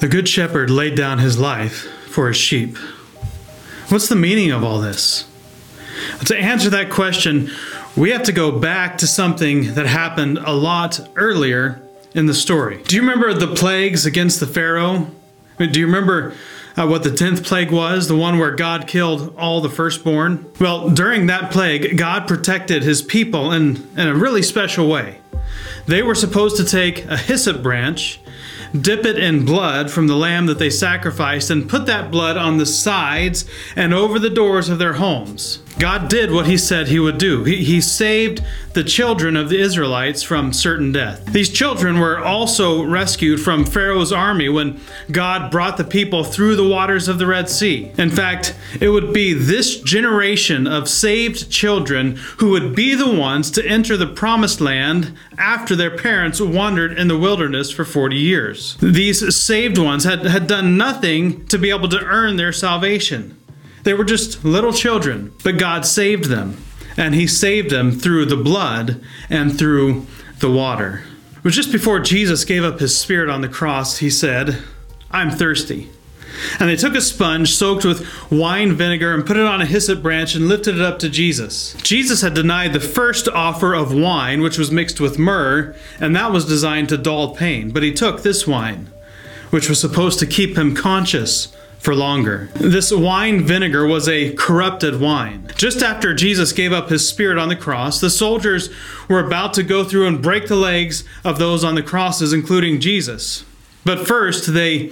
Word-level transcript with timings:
The 0.00 0.06
Good 0.08 0.28
Shepherd 0.28 0.70
laid 0.70 0.94
down 0.94 1.18
his 1.18 1.38
life 1.38 1.82
for 2.06 2.28
his 2.28 2.36
sheep. 2.36 2.76
What's 3.88 4.08
the 4.08 4.14
meaning 4.14 4.52
of 4.52 4.62
all 4.62 4.80
this? 4.80 5.26
To 6.26 6.38
answer 6.38 6.70
that 6.70 6.88
question, 6.88 7.50
we 7.96 8.10
have 8.10 8.22
to 8.24 8.32
go 8.32 8.52
back 8.52 8.98
to 8.98 9.08
something 9.08 9.74
that 9.74 9.86
happened 9.86 10.38
a 10.38 10.52
lot 10.52 11.00
earlier 11.16 11.82
in 12.14 12.26
the 12.26 12.34
story. 12.34 12.80
Do 12.84 12.94
you 12.94 13.02
remember 13.02 13.34
the 13.34 13.52
plagues 13.52 14.06
against 14.06 14.38
the 14.38 14.46
Pharaoh? 14.46 15.10
Do 15.58 15.80
you 15.80 15.86
remember 15.86 16.32
uh, 16.76 16.86
what 16.86 17.02
the 17.02 17.10
10th 17.10 17.44
plague 17.44 17.72
was, 17.72 18.06
the 18.06 18.14
one 18.14 18.38
where 18.38 18.52
God 18.52 18.86
killed 18.86 19.34
all 19.36 19.60
the 19.60 19.68
firstborn? 19.68 20.46
Well, 20.60 20.90
during 20.90 21.26
that 21.26 21.50
plague, 21.50 21.98
God 21.98 22.28
protected 22.28 22.84
his 22.84 23.02
people 23.02 23.50
in, 23.50 23.88
in 23.96 24.06
a 24.06 24.14
really 24.14 24.42
special 24.42 24.88
way. 24.88 25.18
They 25.86 26.02
were 26.04 26.14
supposed 26.14 26.56
to 26.58 26.64
take 26.64 27.04
a 27.06 27.16
hyssop 27.16 27.64
branch 27.64 28.20
dip 28.78 29.04
it 29.04 29.18
in 29.18 29.44
blood 29.44 29.90
from 29.90 30.06
the 30.06 30.16
lamb 30.16 30.46
that 30.46 30.58
they 30.58 30.70
sacrificed, 30.70 31.50
and 31.50 31.68
put 31.68 31.86
that 31.86 32.10
blood 32.10 32.36
on 32.36 32.58
the 32.58 32.66
sides 32.66 33.44
and 33.76 33.94
over 33.94 34.18
the 34.18 34.30
doors 34.30 34.68
of 34.68 34.78
their 34.78 34.94
homes. 34.94 35.60
God 35.78 36.08
did 36.08 36.32
what 36.32 36.46
he 36.46 36.58
said 36.58 36.88
he 36.88 36.98
would 36.98 37.18
do. 37.18 37.44
He, 37.44 37.62
he, 37.62 37.80
saved 37.80 38.44
the 38.72 38.82
children 38.82 39.36
of 39.36 39.48
the 39.48 39.60
Israelites 39.60 40.24
from 40.24 40.52
certain 40.52 40.90
death. 40.90 41.24
These 41.26 41.50
children 41.50 42.00
were 42.00 42.18
also 42.18 42.82
rescued 42.82 43.40
from 43.40 43.64
Pharaoh's 43.64 44.12
army 44.12 44.48
when 44.48 44.80
God 45.12 45.52
brought 45.52 45.76
the 45.76 45.84
people 45.84 46.24
through 46.24 46.56
the 46.56 46.66
waters 46.66 47.06
of 47.06 47.18
the 47.18 47.26
Red 47.26 47.48
Sea. 47.48 47.92
In 47.96 48.10
fact, 48.10 48.56
it 48.80 48.88
would 48.88 49.12
be 49.12 49.32
this 49.32 49.80
generation 49.80 50.66
of 50.66 50.88
saved 50.88 51.48
children 51.50 52.16
who 52.38 52.50
would 52.50 52.74
be 52.74 52.94
the 52.94 53.10
ones 53.10 53.50
to 53.52 53.64
enter 53.64 53.96
the 53.96 54.06
promised 54.06 54.60
land 54.60 55.16
after 55.38 55.76
their 55.76 55.96
parents 55.96 56.40
wandered 56.40 56.98
in 56.98 57.06
the 57.06 57.18
wilderness 57.18 57.70
for 57.70 57.84
40 57.84 58.16
years. 58.16 58.57
These 58.80 59.34
saved 59.36 59.78
ones 59.78 60.04
had, 60.04 60.24
had 60.24 60.46
done 60.46 60.76
nothing 60.76 61.46
to 61.46 61.58
be 61.58 61.70
able 61.70 61.88
to 61.88 62.04
earn 62.04 62.36
their 62.36 62.52
salvation. 62.52 63.36
They 63.84 63.94
were 63.94 64.04
just 64.04 64.44
little 64.44 64.72
children, 64.72 65.32
but 65.44 65.58
God 65.58 65.86
saved 65.86 66.24
them. 66.24 66.62
And 66.96 67.14
He 67.14 67.26
saved 67.26 67.70
them 67.70 67.92
through 67.92 68.26
the 68.26 68.36
blood 68.36 69.00
and 69.30 69.56
through 69.56 70.06
the 70.40 70.50
water. 70.50 71.04
It 71.36 71.44
was 71.44 71.54
just 71.54 71.72
before 71.72 72.00
Jesus 72.00 72.44
gave 72.44 72.64
up 72.64 72.80
His 72.80 72.96
Spirit 72.98 73.30
on 73.30 73.40
the 73.40 73.48
cross, 73.48 73.98
He 73.98 74.10
said, 74.10 74.58
I'm 75.10 75.30
thirsty. 75.30 75.90
And 76.58 76.68
they 76.68 76.76
took 76.76 76.94
a 76.94 77.00
sponge 77.00 77.54
soaked 77.54 77.84
with 77.84 78.06
wine 78.30 78.72
vinegar 78.72 79.14
and 79.14 79.26
put 79.26 79.36
it 79.36 79.46
on 79.46 79.60
a 79.60 79.66
hyssop 79.66 80.02
branch 80.02 80.34
and 80.34 80.48
lifted 80.48 80.76
it 80.76 80.82
up 80.82 80.98
to 81.00 81.08
Jesus. 81.08 81.74
Jesus 81.82 82.22
had 82.22 82.34
denied 82.34 82.72
the 82.72 82.80
first 82.80 83.28
offer 83.28 83.74
of 83.74 83.94
wine, 83.94 84.40
which 84.40 84.58
was 84.58 84.70
mixed 84.70 85.00
with 85.00 85.18
myrrh, 85.18 85.74
and 86.00 86.14
that 86.16 86.32
was 86.32 86.44
designed 86.44 86.88
to 86.90 86.98
dull 86.98 87.34
pain. 87.34 87.70
But 87.70 87.82
he 87.82 87.92
took 87.92 88.22
this 88.22 88.46
wine, 88.46 88.88
which 89.50 89.68
was 89.68 89.80
supposed 89.80 90.18
to 90.20 90.26
keep 90.26 90.56
him 90.56 90.74
conscious 90.74 91.54
for 91.78 91.94
longer. 91.94 92.50
This 92.54 92.92
wine 92.92 93.44
vinegar 93.44 93.86
was 93.86 94.08
a 94.08 94.32
corrupted 94.34 95.00
wine. 95.00 95.50
Just 95.56 95.82
after 95.82 96.12
Jesus 96.12 96.52
gave 96.52 96.72
up 96.72 96.88
his 96.88 97.08
spirit 97.08 97.38
on 97.38 97.48
the 97.48 97.56
cross, 97.56 98.00
the 98.00 98.10
soldiers 98.10 98.68
were 99.08 99.24
about 99.24 99.54
to 99.54 99.62
go 99.62 99.84
through 99.84 100.06
and 100.06 100.20
break 100.20 100.48
the 100.48 100.56
legs 100.56 101.04
of 101.24 101.38
those 101.38 101.62
on 101.62 101.76
the 101.76 101.82
crosses, 101.82 102.32
including 102.32 102.80
Jesus. 102.80 103.44
But 103.84 104.06
first, 104.06 104.52
they 104.52 104.90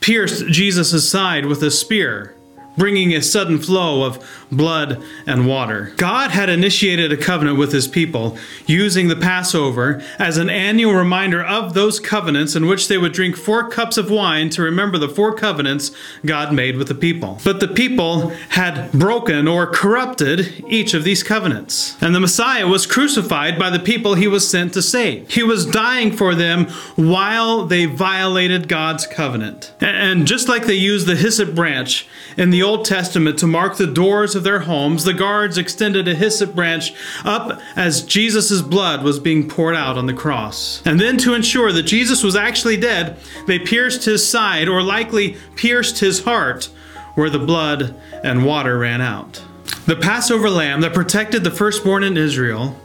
pierced 0.00 0.46
Jesus' 0.46 1.08
side 1.08 1.46
with 1.46 1.62
a 1.62 1.70
spear 1.70 2.34
bringing 2.78 3.12
a 3.12 3.20
sudden 3.20 3.58
flow 3.58 4.04
of 4.04 4.24
blood 4.50 5.02
and 5.26 5.46
water. 5.46 5.92
God 5.96 6.30
had 6.30 6.48
initiated 6.48 7.12
a 7.12 7.16
covenant 7.16 7.58
with 7.58 7.72
his 7.72 7.86
people, 7.86 8.38
using 8.66 9.08
the 9.08 9.16
Passover 9.16 10.02
as 10.18 10.38
an 10.38 10.48
annual 10.48 10.94
reminder 10.94 11.42
of 11.42 11.74
those 11.74 12.00
covenants 12.00 12.56
in 12.56 12.66
which 12.66 12.88
they 12.88 12.96
would 12.96 13.12
drink 13.12 13.36
four 13.36 13.68
cups 13.68 13.98
of 13.98 14.10
wine 14.10 14.48
to 14.50 14.62
remember 14.62 14.96
the 14.96 15.08
four 15.08 15.34
covenants 15.34 15.90
God 16.24 16.54
made 16.54 16.76
with 16.76 16.88
the 16.88 16.94
people. 16.94 17.40
But 17.44 17.60
the 17.60 17.68
people 17.68 18.30
had 18.50 18.90
broken 18.92 19.46
or 19.48 19.66
corrupted 19.66 20.64
each 20.68 20.94
of 20.94 21.04
these 21.04 21.22
covenants. 21.22 22.00
And 22.00 22.14
the 22.14 22.20
Messiah 22.20 22.66
was 22.66 22.86
crucified 22.86 23.58
by 23.58 23.70
the 23.70 23.78
people 23.78 24.14
he 24.14 24.28
was 24.28 24.48
sent 24.48 24.72
to 24.74 24.82
save. 24.82 25.30
He 25.30 25.42
was 25.42 25.66
dying 25.66 26.12
for 26.12 26.34
them 26.34 26.66
while 26.96 27.66
they 27.66 27.86
violated 27.86 28.68
God's 28.68 29.06
covenant. 29.06 29.72
And 29.80 30.26
just 30.26 30.48
like 30.48 30.66
they 30.66 30.74
used 30.74 31.06
the 31.06 31.16
hyssop 31.16 31.54
branch 31.54 32.06
in 32.36 32.50
the 32.50 32.62
Old 32.68 32.84
Testament 32.84 33.38
to 33.38 33.46
mark 33.46 33.78
the 33.78 33.86
doors 33.86 34.34
of 34.34 34.44
their 34.44 34.60
homes, 34.60 35.04
the 35.04 35.14
guards 35.14 35.56
extended 35.56 36.06
a 36.06 36.14
hyssop 36.14 36.54
branch 36.54 36.92
up 37.24 37.62
as 37.74 38.02
Jesus' 38.02 38.60
blood 38.60 39.02
was 39.02 39.18
being 39.18 39.48
poured 39.48 39.74
out 39.74 39.96
on 39.96 40.04
the 40.04 40.12
cross. 40.12 40.82
And 40.84 41.00
then 41.00 41.16
to 41.18 41.32
ensure 41.32 41.72
that 41.72 41.84
Jesus 41.84 42.22
was 42.22 42.36
actually 42.36 42.76
dead, 42.76 43.16
they 43.46 43.58
pierced 43.58 44.04
his 44.04 44.28
side, 44.28 44.68
or 44.68 44.82
likely 44.82 45.38
pierced 45.56 46.00
his 46.00 46.24
heart, 46.24 46.66
where 47.14 47.30
the 47.30 47.38
blood 47.38 47.98
and 48.22 48.44
water 48.44 48.78
ran 48.78 49.00
out. 49.00 49.42
The 49.86 49.96
Passover 49.96 50.50
lamb 50.50 50.82
that 50.82 50.92
protected 50.92 51.44
the 51.44 51.50
firstborn 51.50 52.04
in 52.04 52.18
Israel 52.18 52.78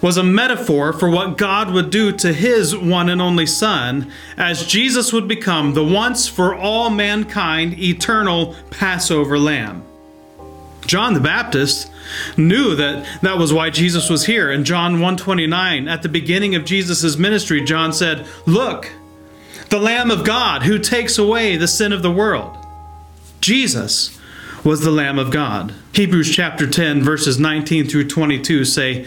was 0.00 0.16
a 0.16 0.22
metaphor 0.22 0.92
for 0.92 1.10
what 1.10 1.36
God 1.36 1.70
would 1.72 1.90
do 1.90 2.12
to 2.12 2.32
his 2.32 2.76
one 2.76 3.08
and 3.08 3.20
only 3.20 3.46
Son, 3.46 4.10
as 4.36 4.66
Jesus 4.66 5.12
would 5.12 5.28
become 5.28 5.74
the 5.74 5.84
once 5.84 6.26
for 6.26 6.54
all 6.54 6.90
mankind 6.90 7.78
eternal 7.78 8.54
Passover 8.70 9.38
lamb. 9.38 9.84
John 10.86 11.14
the 11.14 11.20
Baptist 11.20 11.90
knew 12.36 12.74
that 12.74 13.06
that 13.22 13.38
was 13.38 13.52
why 13.52 13.70
Jesus 13.70 14.08
was 14.08 14.26
here. 14.26 14.50
In 14.50 14.64
John 14.64 14.94
129, 14.94 15.86
at 15.86 16.02
the 16.02 16.08
beginning 16.08 16.54
of 16.54 16.64
Jesus' 16.64 17.16
ministry, 17.16 17.62
John 17.62 17.92
said, 17.92 18.26
Look, 18.46 18.90
the 19.68 19.78
Lamb 19.78 20.10
of 20.10 20.24
God 20.24 20.64
who 20.64 20.78
takes 20.78 21.18
away 21.18 21.56
the 21.56 21.68
sin 21.68 21.92
of 21.92 22.02
the 22.02 22.10
world. 22.10 22.56
Jesus 23.40 24.18
was 24.64 24.80
the 24.80 24.90
Lamb 24.90 25.18
of 25.18 25.30
God. 25.30 25.74
Hebrews 25.92 26.34
chapter 26.34 26.68
10, 26.68 27.02
verses 27.02 27.38
19 27.38 27.86
through 27.86 28.08
22 28.08 28.64
say, 28.64 29.06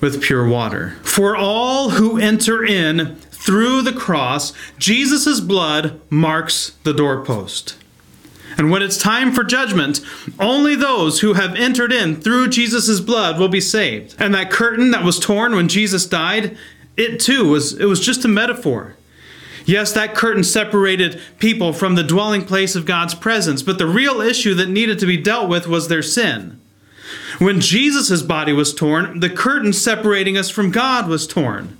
with 0.00 0.22
pure 0.22 0.46
water. 0.46 0.96
For 1.02 1.36
all 1.36 1.90
who 1.90 2.18
enter 2.18 2.64
in 2.64 3.16
through 3.30 3.82
the 3.82 3.92
cross, 3.92 4.52
Jesus' 4.78 5.40
blood 5.40 6.00
marks 6.10 6.76
the 6.84 6.92
doorpost. 6.92 7.76
And 8.56 8.70
when 8.70 8.82
it's 8.82 8.98
time 8.98 9.32
for 9.32 9.44
judgment, 9.44 10.00
only 10.38 10.74
those 10.74 11.20
who 11.20 11.34
have 11.34 11.54
entered 11.54 11.92
in 11.92 12.20
through 12.20 12.48
Jesus' 12.48 13.00
blood 13.00 13.38
will 13.38 13.48
be 13.48 13.60
saved. 13.60 14.16
And 14.18 14.34
that 14.34 14.50
curtain 14.50 14.90
that 14.90 15.04
was 15.04 15.18
torn 15.18 15.54
when 15.54 15.68
Jesus 15.68 16.06
died, 16.06 16.58
it 16.96 17.20
too 17.20 17.48
was 17.48 17.78
it 17.78 17.86
was 17.86 18.00
just 18.00 18.24
a 18.24 18.28
metaphor. 18.28 18.96
Yes, 19.64 19.92
that 19.92 20.14
curtain 20.14 20.42
separated 20.42 21.20
people 21.38 21.72
from 21.72 21.94
the 21.94 22.02
dwelling 22.02 22.44
place 22.44 22.74
of 22.74 22.86
God's 22.86 23.14
presence, 23.14 23.62
but 23.62 23.78
the 23.78 23.86
real 23.86 24.20
issue 24.20 24.54
that 24.54 24.68
needed 24.68 24.98
to 24.98 25.06
be 25.06 25.16
dealt 25.16 25.48
with 25.48 25.66
was 25.66 25.88
their 25.88 26.02
sin. 26.02 26.59
When 27.40 27.62
Jesus' 27.62 28.20
body 28.20 28.52
was 28.52 28.74
torn, 28.74 29.20
the 29.20 29.30
curtain 29.30 29.72
separating 29.72 30.36
us 30.36 30.50
from 30.50 30.70
God 30.70 31.08
was 31.08 31.26
torn. 31.26 31.78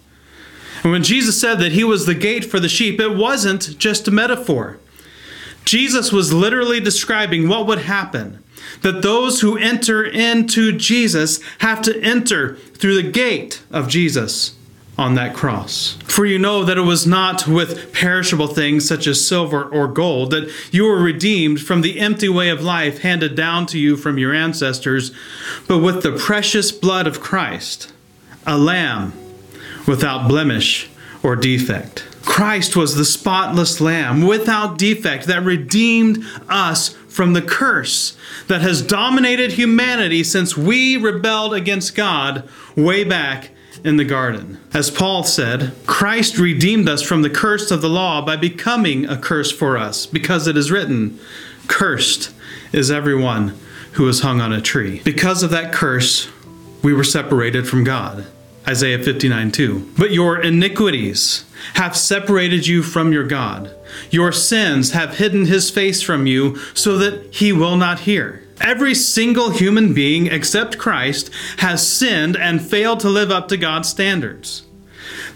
And 0.83 0.91
when 0.91 1.03
Jesus 1.03 1.39
said 1.39 1.57
that 1.57 1.73
he 1.73 1.85
was 1.85 2.07
the 2.07 2.15
gate 2.15 2.47
for 2.47 2.59
the 2.59 2.69
sheep, 2.69 2.99
it 2.99 3.15
wasn't 3.15 3.77
just 3.77 4.09
a 4.09 4.11
metaphor. 4.11 4.79
Jesus 5.67 6.13
was 6.13 6.33
literally 6.33 6.81
describing 6.81 7.47
what 7.47 7.67
would 7.67 7.81
happen 7.81 8.43
that 8.81 9.03
those 9.03 9.43
who 9.43 9.59
enter 9.59 10.03
into 10.03 10.73
Jesus 10.73 11.41
have 11.59 11.83
to 11.83 12.03
enter 12.03 12.57
through 12.57 12.95
the 12.95 13.11
gate 13.11 13.63
of 13.71 13.87
Jesus 13.87 14.55
on 15.01 15.15
that 15.15 15.35
cross. 15.35 15.97
For 16.05 16.27
you 16.27 16.39
know 16.39 16.63
that 16.63 16.77
it 16.77 16.83
was 16.83 17.07
not 17.07 17.49
with 17.49 17.91
perishable 17.91 18.49
things 18.49 18.87
such 18.87 19.07
as 19.07 19.27
silver 19.27 19.65
or 19.65 19.89
gold 19.89 20.31
that 20.31 20.53
you 20.71 20.85
were 20.85 21.01
redeemed 21.01 21.59
from 21.63 21.81
the 21.81 21.99
empty 21.99 22.29
way 22.29 22.51
of 22.51 22.63
life 22.63 22.99
handed 22.99 23.35
down 23.35 23.65
to 23.67 23.79
you 23.79 23.97
from 23.97 24.19
your 24.19 24.35
ancestors, 24.35 25.11
but 25.67 25.79
with 25.79 26.03
the 26.03 26.13
precious 26.13 26.71
blood 26.71 27.07
of 27.07 27.19
Christ, 27.19 27.91
a 28.47 28.59
lamb 28.59 29.15
without 29.87 30.29
blemish 30.29 30.91
or 31.23 31.35
defect. 31.35 32.07
Christ 32.23 32.77
was 32.77 32.95
the 32.95 33.07
spotless 33.07 33.81
lamb 33.81 34.27
without 34.27 34.77
defect 34.77 35.25
that 35.29 35.43
redeemed 35.43 36.23
us 36.47 36.91
from 37.09 37.33
the 37.33 37.43
curse 37.43 38.19
that 38.49 38.61
has 38.61 38.83
dominated 38.83 39.53
humanity 39.53 40.23
since 40.23 40.59
we 40.59 40.99
rebelled 40.99 41.55
against 41.55 41.95
God 41.95 42.47
way 42.77 43.03
back 43.03 43.53
in 43.85 43.97
the 43.97 44.05
garden. 44.05 44.59
As 44.73 44.91
Paul 44.91 45.25
said, 45.25 45.73
Christ 45.87 46.39
redeemed 46.39 46.89
us 46.89 47.03
from 47.03 47.23
the 47.23 47.31
curse 47.31 47.71
of 47.71 47.83
the 47.83 47.89
law 47.89 48.25
by 48.25 48.37
becoming 48.37 49.07
a 49.07 49.17
curse 49.17 49.51
for 49.51 49.77
us, 49.77 50.07
because 50.07 50.47
it 50.47 50.57
is 50.57 50.71
written, 50.71 51.19
Cursed 51.69 52.33
is 52.73 52.91
everyone 52.91 53.59
who 53.93 54.09
is 54.09 54.21
hung 54.21 54.41
on 54.41 54.53
a 54.53 54.61
tree. 54.61 55.01
Because 55.05 55.43
of 55.43 55.51
that 55.51 55.73
curse, 55.73 56.29
we 56.83 56.93
were 56.93 57.05
separated 57.05 57.69
from 57.69 57.85
God. 57.85 58.27
Isaiah 58.69 59.03
59 59.03 59.51
2. 59.53 59.93
But 59.97 60.13
your 60.13 60.41
iniquities 60.41 61.45
have 61.75 61.97
separated 61.97 62.67
you 62.67 62.83
from 62.83 63.13
your 63.13 63.25
God. 63.25 63.75
Your 64.11 64.33
sins 64.33 64.93
have 64.93 65.17
hidden 65.17 65.47
his 65.47 65.71
face 65.71 66.03
from 66.03 66.27
you 66.27 66.57
so 66.75 66.99
that 66.99 67.35
he 67.35 67.53
will 67.53 67.77
not 67.77 68.01
hear. 68.01 68.43
Every 68.61 68.95
single 68.95 69.51
human 69.51 69.95
being 69.95 70.27
except 70.27 70.79
Christ 70.79 71.31
has 71.59 71.87
sinned 71.87 72.37
and 72.37 72.61
failed 72.61 73.01
to 73.01 73.09
live 73.09 73.31
up 73.31 73.49
to 73.49 73.57
God's 73.57 73.89
standards. 73.89 74.63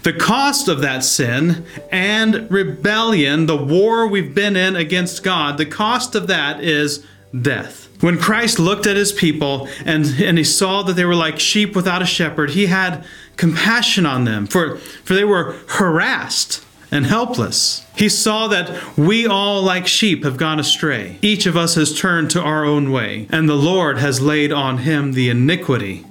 The 0.03 0.13
cost 0.13 0.67
of 0.67 0.81
that 0.81 1.03
sin 1.03 1.65
and 1.91 2.49
rebellion, 2.51 3.47
the 3.47 3.57
war 3.57 4.07
we've 4.07 4.35
been 4.35 4.55
in 4.55 4.75
against 4.75 5.23
God, 5.23 5.57
the 5.57 5.65
cost 5.65 6.13
of 6.13 6.27
that 6.27 6.63
is 6.63 7.05
death. 7.39 7.89
When 8.01 8.19
Christ 8.19 8.59
looked 8.59 8.85
at 8.85 8.95
his 8.95 9.11
people 9.11 9.67
and, 9.83 10.05
and 10.21 10.37
he 10.37 10.43
saw 10.43 10.83
that 10.83 10.93
they 10.93 11.05
were 11.05 11.15
like 11.15 11.39
sheep 11.39 11.75
without 11.75 12.01
a 12.01 12.05
shepherd, 12.05 12.51
he 12.51 12.67
had 12.67 13.03
compassion 13.35 14.05
on 14.05 14.25
them, 14.25 14.45
for, 14.45 14.77
for 14.77 15.15
they 15.15 15.23
were 15.23 15.55
harassed 15.67 16.64
and 16.95 17.05
helpless. 17.05 17.85
He 17.97 18.07
saw 18.07 18.47
that 18.47 18.97
we 18.97 19.27
all, 19.27 19.61
like 19.61 19.85
sheep, 19.85 20.23
have 20.23 20.37
gone 20.37 20.59
astray. 20.59 21.19
Each 21.21 21.45
of 21.45 21.57
us 21.57 21.75
has 21.75 21.99
turned 21.99 22.31
to 22.31 22.41
our 22.41 22.63
own 22.63 22.89
way, 22.89 23.27
and 23.31 23.49
the 23.49 23.55
Lord 23.55 23.97
has 23.97 24.21
laid 24.21 24.53
on 24.53 24.79
him 24.79 25.11
the 25.11 25.29
iniquity 25.29 26.05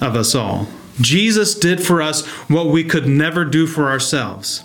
of 0.00 0.16
us 0.16 0.34
all. 0.34 0.66
Jesus 1.00 1.54
did 1.54 1.80
for 1.80 2.02
us 2.02 2.26
what 2.48 2.66
we 2.66 2.82
could 2.82 3.06
never 3.06 3.44
do 3.44 3.68
for 3.68 3.88
ourselves. 3.88 4.64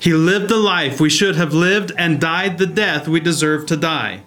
He 0.00 0.12
lived 0.12 0.48
the 0.48 0.56
life 0.56 1.00
we 1.00 1.08
should 1.08 1.36
have 1.36 1.54
lived 1.54 1.92
and 1.96 2.20
died 2.20 2.58
the 2.58 2.66
death 2.66 3.06
we 3.06 3.20
deserve 3.20 3.66
to 3.66 3.76
die. 3.76 4.22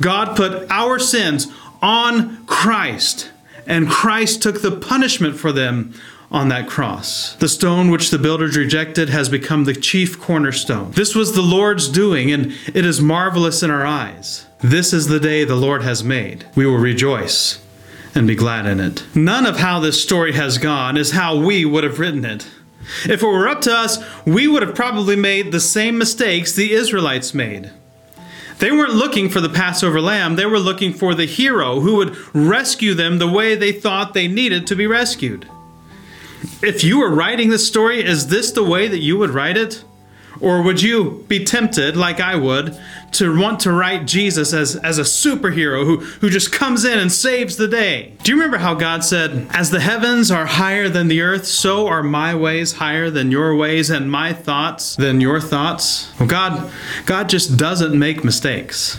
God 0.00 0.36
put 0.36 0.70
our 0.70 0.98
sins 0.98 1.48
on 1.82 2.46
Christ, 2.46 3.30
and 3.66 3.90
Christ 3.90 4.42
took 4.42 4.62
the 4.62 4.76
punishment 4.76 5.36
for 5.36 5.52
them 5.52 5.92
on 6.30 6.48
that 6.48 6.68
cross. 6.68 7.34
The 7.36 7.48
stone 7.48 7.90
which 7.90 8.10
the 8.10 8.18
builders 8.18 8.56
rejected 8.56 9.08
has 9.08 9.28
become 9.28 9.64
the 9.64 9.74
chief 9.74 10.18
cornerstone. 10.20 10.92
This 10.92 11.14
was 11.14 11.34
the 11.34 11.42
Lord's 11.42 11.88
doing, 11.88 12.30
and 12.30 12.52
it 12.72 12.84
is 12.84 13.00
marvelous 13.00 13.62
in 13.62 13.70
our 13.70 13.84
eyes. 13.84 14.46
This 14.60 14.92
is 14.92 15.08
the 15.08 15.20
day 15.20 15.44
the 15.44 15.56
Lord 15.56 15.82
has 15.82 16.04
made. 16.04 16.46
We 16.54 16.66
will 16.66 16.76
rejoice 16.76 17.60
and 18.14 18.26
be 18.26 18.34
glad 18.34 18.66
in 18.66 18.78
it. 18.80 19.04
None 19.14 19.46
of 19.46 19.58
how 19.58 19.80
this 19.80 20.02
story 20.02 20.32
has 20.32 20.58
gone 20.58 20.96
is 20.96 21.12
how 21.12 21.36
we 21.36 21.64
would 21.64 21.84
have 21.84 21.98
written 21.98 22.24
it. 22.24 22.46
If 23.04 23.22
it 23.22 23.26
were 23.26 23.48
up 23.48 23.60
to 23.62 23.72
us, 23.72 23.98
we 24.24 24.48
would 24.48 24.62
have 24.62 24.74
probably 24.74 25.16
made 25.16 25.52
the 25.52 25.60
same 25.60 25.98
mistakes 25.98 26.52
the 26.52 26.72
Israelites 26.72 27.34
made. 27.34 27.70
They 28.58 28.70
weren't 28.70 28.94
looking 28.94 29.30
for 29.30 29.40
the 29.40 29.48
Passover 29.48 30.00
lamb, 30.00 30.36
they 30.36 30.44
were 30.44 30.58
looking 30.58 30.92
for 30.92 31.14
the 31.14 31.24
hero 31.24 31.80
who 31.80 31.96
would 31.96 32.16
rescue 32.34 32.94
them 32.94 33.18
the 33.18 33.30
way 33.30 33.54
they 33.54 33.72
thought 33.72 34.12
they 34.12 34.28
needed 34.28 34.66
to 34.66 34.76
be 34.76 34.86
rescued. 34.86 35.48
If 36.62 36.84
you 36.84 36.98
were 36.98 37.10
writing 37.10 37.48
this 37.48 37.66
story, 37.66 38.04
is 38.04 38.28
this 38.28 38.52
the 38.52 38.64
way 38.64 38.86
that 38.86 38.98
you 38.98 39.16
would 39.16 39.30
write 39.30 39.56
it? 39.56 39.82
Or 40.40 40.62
would 40.62 40.80
you 40.80 41.24
be 41.28 41.44
tempted, 41.44 41.96
like 41.96 42.20
I 42.20 42.36
would, 42.36 42.78
to 43.12 43.38
want 43.38 43.60
to 43.60 43.72
write 43.72 44.06
Jesus 44.06 44.54
as, 44.54 44.76
as 44.76 44.98
a 44.98 45.02
superhero 45.02 45.84
who, 45.84 45.98
who 45.98 46.30
just 46.30 46.52
comes 46.52 46.84
in 46.84 46.98
and 46.98 47.12
saves 47.12 47.56
the 47.56 47.68
day? 47.68 48.14
Do 48.22 48.32
you 48.32 48.36
remember 48.36 48.58
how 48.58 48.74
God 48.74 49.04
said, 49.04 49.48
As 49.50 49.70
the 49.70 49.80
heavens 49.80 50.30
are 50.30 50.46
higher 50.46 50.88
than 50.88 51.08
the 51.08 51.20
earth, 51.20 51.46
so 51.46 51.86
are 51.88 52.02
my 52.02 52.34
ways 52.34 52.74
higher 52.74 53.10
than 53.10 53.30
your 53.30 53.54
ways, 53.54 53.90
and 53.90 54.10
my 54.10 54.32
thoughts 54.32 54.96
than 54.96 55.20
your 55.20 55.40
thoughts? 55.40 56.12
Well, 56.18 56.28
God, 56.28 56.70
God 57.04 57.28
just 57.28 57.58
doesn't 57.58 57.98
make 57.98 58.24
mistakes. 58.24 58.98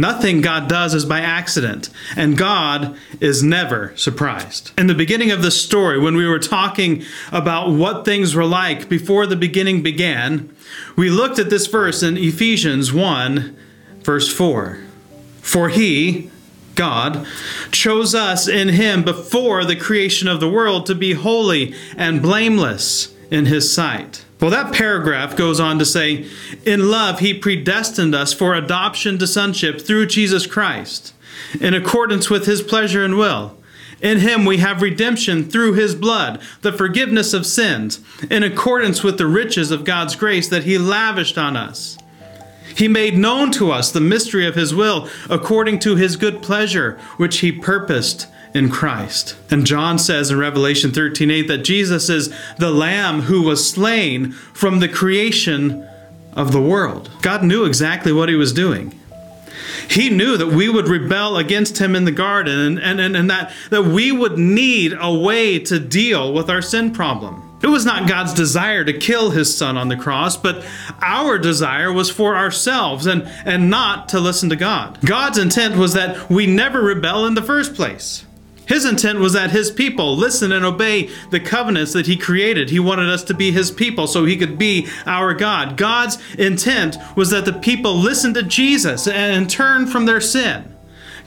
Nothing 0.00 0.40
God 0.40 0.66
does 0.66 0.94
is 0.94 1.04
by 1.04 1.20
accident, 1.20 1.90
and 2.16 2.38
God 2.38 2.96
is 3.20 3.42
never 3.42 3.94
surprised. 3.96 4.72
In 4.78 4.86
the 4.86 4.94
beginning 4.94 5.30
of 5.30 5.42
the 5.42 5.50
story, 5.50 5.98
when 5.98 6.16
we 6.16 6.26
were 6.26 6.38
talking 6.38 7.04
about 7.30 7.70
what 7.70 8.06
things 8.06 8.34
were 8.34 8.46
like 8.46 8.88
before 8.88 9.26
the 9.26 9.36
beginning 9.36 9.82
began, 9.82 10.56
we 10.96 11.10
looked 11.10 11.38
at 11.38 11.50
this 11.50 11.66
verse 11.66 12.02
in 12.02 12.16
Ephesians 12.16 12.94
1, 12.94 13.54
verse 14.02 14.32
4. 14.32 14.78
For 15.42 15.68
he, 15.68 16.30
God, 16.76 17.26
chose 17.70 18.14
us 18.14 18.48
in 18.48 18.70
him 18.70 19.04
before 19.04 19.66
the 19.66 19.76
creation 19.76 20.28
of 20.28 20.40
the 20.40 20.48
world 20.48 20.86
to 20.86 20.94
be 20.94 21.12
holy 21.12 21.74
and 21.94 22.22
blameless 22.22 23.14
in 23.30 23.44
his 23.46 23.70
sight. 23.70 24.24
Well, 24.40 24.50
that 24.50 24.72
paragraph 24.72 25.36
goes 25.36 25.60
on 25.60 25.78
to 25.78 25.84
say, 25.84 26.26
In 26.64 26.90
love, 26.90 27.18
he 27.18 27.34
predestined 27.34 28.14
us 28.14 28.32
for 28.32 28.54
adoption 28.54 29.18
to 29.18 29.26
sonship 29.26 29.80
through 29.82 30.06
Jesus 30.06 30.46
Christ, 30.46 31.12
in 31.60 31.74
accordance 31.74 32.30
with 32.30 32.46
his 32.46 32.62
pleasure 32.62 33.04
and 33.04 33.18
will. 33.18 33.56
In 34.00 34.20
him 34.20 34.46
we 34.46 34.56
have 34.56 34.80
redemption 34.80 35.44
through 35.44 35.74
his 35.74 35.94
blood, 35.94 36.40
the 36.62 36.72
forgiveness 36.72 37.34
of 37.34 37.44
sins, 37.44 38.00
in 38.30 38.42
accordance 38.42 39.02
with 39.02 39.18
the 39.18 39.26
riches 39.26 39.70
of 39.70 39.84
God's 39.84 40.16
grace 40.16 40.48
that 40.48 40.64
he 40.64 40.78
lavished 40.78 41.36
on 41.36 41.54
us. 41.54 41.98
He 42.74 42.88
made 42.88 43.18
known 43.18 43.50
to 43.52 43.70
us 43.70 43.90
the 43.90 44.00
mystery 44.00 44.46
of 44.46 44.54
his 44.54 44.74
will, 44.74 45.08
according 45.28 45.80
to 45.80 45.96
his 45.96 46.16
good 46.16 46.40
pleasure, 46.40 46.98
which 47.18 47.38
he 47.38 47.52
purposed 47.52 48.26
in 48.54 48.70
Christ. 48.70 49.36
And 49.50 49.66
John 49.66 49.98
says 49.98 50.30
in 50.30 50.38
Revelation 50.38 50.90
13:8 50.90 51.48
that 51.48 51.64
Jesus 51.64 52.08
is 52.08 52.30
the 52.58 52.70
lamb 52.70 53.22
who 53.22 53.42
was 53.42 53.68
slain 53.68 54.32
from 54.52 54.80
the 54.80 54.88
creation 54.88 55.84
of 56.34 56.52
the 56.52 56.60
world. 56.60 57.10
God 57.22 57.42
knew 57.42 57.64
exactly 57.64 58.12
what 58.12 58.28
he 58.28 58.34
was 58.34 58.52
doing. 58.52 58.94
He 59.88 60.08
knew 60.08 60.36
that 60.36 60.48
we 60.48 60.68
would 60.68 60.88
rebel 60.88 61.36
against 61.36 61.78
him 61.78 61.96
in 61.96 62.04
the 62.04 62.12
garden 62.12 62.78
and, 62.78 63.00
and, 63.00 63.16
and, 63.16 63.28
that, 63.28 63.52
that 63.70 63.82
we 63.82 64.12
would 64.12 64.38
need 64.38 64.96
a 64.98 65.12
way 65.12 65.58
to 65.58 65.80
deal 65.80 66.32
with 66.32 66.48
our 66.48 66.62
sin 66.62 66.92
problem. 66.92 67.42
It 67.62 67.66
was 67.66 67.84
not 67.84 68.08
God's 68.08 68.32
desire 68.32 68.84
to 68.84 68.92
kill 68.92 69.30
his 69.30 69.54
son 69.54 69.76
on 69.76 69.88
the 69.88 69.96
cross, 69.96 70.36
but 70.36 70.64
our 71.02 71.38
desire 71.38 71.92
was 71.92 72.08
for 72.08 72.36
ourselves 72.36 73.06
and, 73.06 73.22
and 73.44 73.68
not 73.68 74.08
to 74.10 74.20
listen 74.20 74.48
to 74.50 74.56
God. 74.56 74.98
God's 75.04 75.38
intent 75.38 75.76
was 75.76 75.92
that 75.94 76.30
we 76.30 76.46
never 76.46 76.80
rebel 76.80 77.26
in 77.26 77.34
the 77.34 77.42
first 77.42 77.74
place. 77.74 78.24
His 78.70 78.84
intent 78.84 79.18
was 79.18 79.32
that 79.32 79.50
his 79.50 79.68
people 79.68 80.16
listen 80.16 80.52
and 80.52 80.64
obey 80.64 81.10
the 81.30 81.40
covenants 81.40 81.92
that 81.92 82.06
he 82.06 82.16
created. 82.16 82.70
He 82.70 82.78
wanted 82.78 83.10
us 83.10 83.24
to 83.24 83.34
be 83.34 83.50
his 83.50 83.72
people 83.72 84.06
so 84.06 84.24
he 84.24 84.36
could 84.36 84.58
be 84.58 84.86
our 85.06 85.34
God. 85.34 85.76
God's 85.76 86.18
intent 86.38 86.96
was 87.16 87.30
that 87.30 87.46
the 87.46 87.52
people 87.52 87.96
listen 87.96 88.32
to 88.34 88.44
Jesus 88.44 89.08
and 89.08 89.50
turn 89.50 89.88
from 89.88 90.06
their 90.06 90.20
sin. 90.20 90.72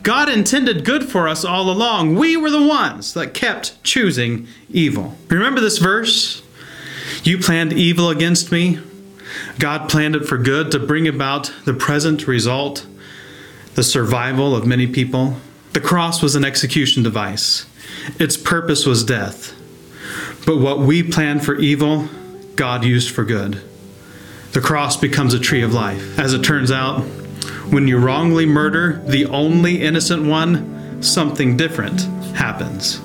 God 0.04 0.30
intended 0.30 0.86
good 0.86 1.10
for 1.10 1.28
us 1.28 1.44
all 1.44 1.70
along. 1.70 2.16
We 2.16 2.38
were 2.38 2.50
the 2.50 2.66
ones 2.66 3.14
that 3.14 3.34
kept 3.34 3.84
choosing 3.84 4.48
evil. 4.70 5.18
Remember 5.28 5.60
this 5.60 5.80
verse? 5.80 6.42
You 7.26 7.40
planned 7.40 7.74
evil 7.74 8.10
against 8.10 8.54
me. 8.54 8.80
God 9.60 9.90
planned 9.90 10.16
it 10.16 10.26
for 10.26 10.38
good 10.38 10.72
to 10.72 10.80
bring 10.80 11.10
about 11.10 11.52
the 11.66 11.74
present 11.74 12.26
result, 12.26 12.88
the 13.76 13.84
survival 13.84 14.56
of 14.56 14.66
many 14.66 14.88
people. 14.88 15.36
The 15.74 15.82
cross 15.82 16.22
was 16.22 16.36
an 16.36 16.46
execution 16.46 17.02
device. 17.02 17.66
Its 18.20 18.38
purpose 18.38 18.86
was 18.86 19.04
death. 19.04 19.54
But 20.46 20.58
what 20.58 20.80
we 20.80 21.02
planned 21.02 21.44
for 21.44 21.56
evil, 21.56 22.10
God 22.56 22.84
used 22.84 23.10
for 23.10 23.24
good. 23.24 23.60
The 24.52 24.62
cross 24.62 24.98
becomes 24.98 25.34
a 25.34 25.40
tree 25.40 25.64
of 25.64 25.74
life. 25.74 26.20
As 26.20 26.34
it 26.34 26.44
turns 26.44 26.70
out, 26.70 27.02
when 27.72 27.88
you 27.88 27.98
wrongly 27.98 28.46
murder 28.46 29.02
the 29.08 29.26
only 29.26 29.82
innocent 29.82 30.26
one, 30.26 31.02
something 31.02 31.58
different 31.58 32.02
happens. 32.36 33.02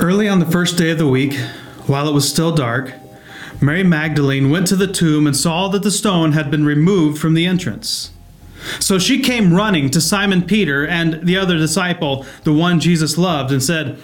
Early 0.00 0.26
on 0.26 0.38
the 0.38 0.48
first 0.50 0.78
day 0.78 0.90
of 0.90 0.98
the 0.98 1.06
week, 1.06 1.34
while 1.86 2.08
it 2.08 2.14
was 2.14 2.26
still 2.26 2.54
dark, 2.54 2.94
Mary 3.60 3.82
Magdalene 3.82 4.50
went 4.50 4.66
to 4.68 4.76
the 4.76 4.86
tomb 4.86 5.26
and 5.26 5.36
saw 5.36 5.68
that 5.68 5.82
the 5.82 5.90
stone 5.90 6.32
had 6.32 6.50
been 6.50 6.64
removed 6.64 7.18
from 7.18 7.34
the 7.34 7.46
entrance. 7.46 8.10
So 8.80 8.98
she 8.98 9.20
came 9.20 9.54
running 9.54 9.90
to 9.90 10.00
Simon 10.00 10.42
Peter 10.42 10.86
and 10.86 11.26
the 11.26 11.36
other 11.36 11.56
disciple, 11.56 12.26
the 12.44 12.52
one 12.52 12.80
Jesus 12.80 13.16
loved, 13.16 13.52
and 13.52 13.62
said, 13.62 13.98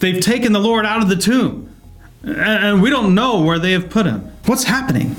They've 0.00 0.20
taken 0.20 0.52
the 0.52 0.60
Lord 0.60 0.86
out 0.86 1.02
of 1.02 1.08
the 1.08 1.16
tomb, 1.16 1.74
and 2.22 2.80
we 2.80 2.90
don't 2.90 3.14
know 3.14 3.42
where 3.42 3.58
they 3.58 3.72
have 3.72 3.90
put 3.90 4.06
him. 4.06 4.30
What's 4.46 4.64
happening? 4.64 5.16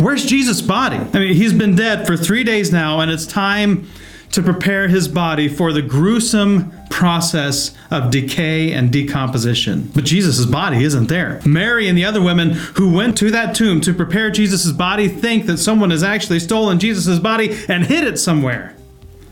Where's 0.00 0.24
Jesus' 0.24 0.62
body? 0.62 0.96
I 0.96 1.18
mean, 1.18 1.34
he's 1.34 1.52
been 1.52 1.74
dead 1.74 2.06
for 2.06 2.16
three 2.16 2.44
days 2.44 2.72
now, 2.72 3.00
and 3.00 3.10
it's 3.10 3.26
time 3.26 3.88
to 4.34 4.42
prepare 4.42 4.88
his 4.88 5.06
body 5.06 5.46
for 5.46 5.72
the 5.72 5.80
gruesome 5.80 6.72
process 6.90 7.72
of 7.92 8.10
decay 8.10 8.72
and 8.72 8.90
decomposition. 8.90 9.88
But 9.94 10.04
Jesus' 10.04 10.44
body 10.44 10.82
isn't 10.82 11.06
there. 11.06 11.40
Mary 11.46 11.88
and 11.88 11.96
the 11.96 12.04
other 12.04 12.20
women 12.20 12.50
who 12.50 12.92
went 12.92 13.16
to 13.18 13.30
that 13.30 13.54
tomb 13.54 13.80
to 13.82 13.94
prepare 13.94 14.30
Jesus' 14.30 14.72
body 14.72 15.06
think 15.06 15.46
that 15.46 15.58
someone 15.58 15.92
has 15.92 16.02
actually 16.02 16.40
stolen 16.40 16.80
Jesus' 16.80 17.20
body 17.20 17.56
and 17.68 17.86
hid 17.86 18.02
it 18.02 18.18
somewhere. 18.18 18.74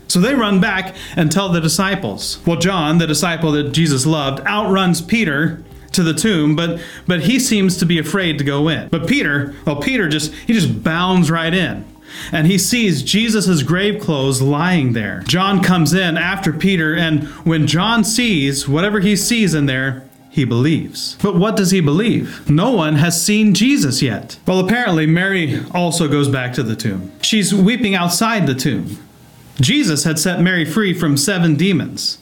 So 0.07 0.21
they 0.21 0.35
run 0.35 0.61
back 0.61 0.95
and 1.17 1.29
tell 1.29 1.49
the 1.49 1.59
disciples. 1.59 2.39
Well, 2.45 2.59
John, 2.59 2.97
the 2.97 3.07
disciple 3.07 3.51
that 3.53 3.73
Jesus 3.73 4.05
loved, 4.05 4.39
outruns 4.47 5.01
Peter 5.01 5.63
to 5.91 6.03
the 6.03 6.13
tomb, 6.13 6.55
but 6.55 6.81
but 7.07 7.21
he 7.21 7.39
seems 7.39 7.77
to 7.77 7.85
be 7.85 7.99
afraid 7.99 8.37
to 8.37 8.43
go 8.43 8.69
in. 8.69 8.87
But 8.87 9.07
Peter, 9.07 9.53
well, 9.65 9.81
Peter 9.81 10.07
just 10.07 10.33
he 10.33 10.53
just 10.53 10.81
bounds 10.81 11.29
right 11.29 11.53
in. 11.53 11.85
And 12.31 12.47
he 12.47 12.57
sees 12.57 13.03
Jesus' 13.03 13.63
grave 13.63 14.01
clothes 14.01 14.41
lying 14.41 14.93
there. 14.93 15.21
John 15.27 15.61
comes 15.61 15.93
in 15.93 16.17
after 16.17 16.53
Peter, 16.53 16.95
and 16.95 17.23
when 17.45 17.67
John 17.67 18.03
sees 18.03 18.67
whatever 18.67 18.99
he 18.99 19.15
sees 19.15 19.53
in 19.53 19.65
there, 19.65 20.07
he 20.29 20.45
believes. 20.45 21.15
But 21.21 21.35
what 21.35 21.55
does 21.55 21.69
he 21.69 21.79
believe? 21.79 22.49
No 22.49 22.71
one 22.71 22.95
has 22.95 23.23
seen 23.23 23.53
Jesus 23.53 24.01
yet. 24.01 24.39
Well, 24.47 24.59
apparently, 24.59 25.05
Mary 25.05 25.61
also 25.71 26.07
goes 26.07 26.27
back 26.27 26.53
to 26.53 26.63
the 26.63 26.75
tomb. 26.75 27.11
She's 27.21 27.53
weeping 27.53 27.93
outside 27.93 28.47
the 28.47 28.55
tomb. 28.55 28.97
Jesus 29.61 30.03
had 30.03 30.17
set 30.17 30.41
Mary 30.41 30.65
free 30.65 30.93
from 30.93 31.17
seven 31.17 31.55
demons. 31.55 32.17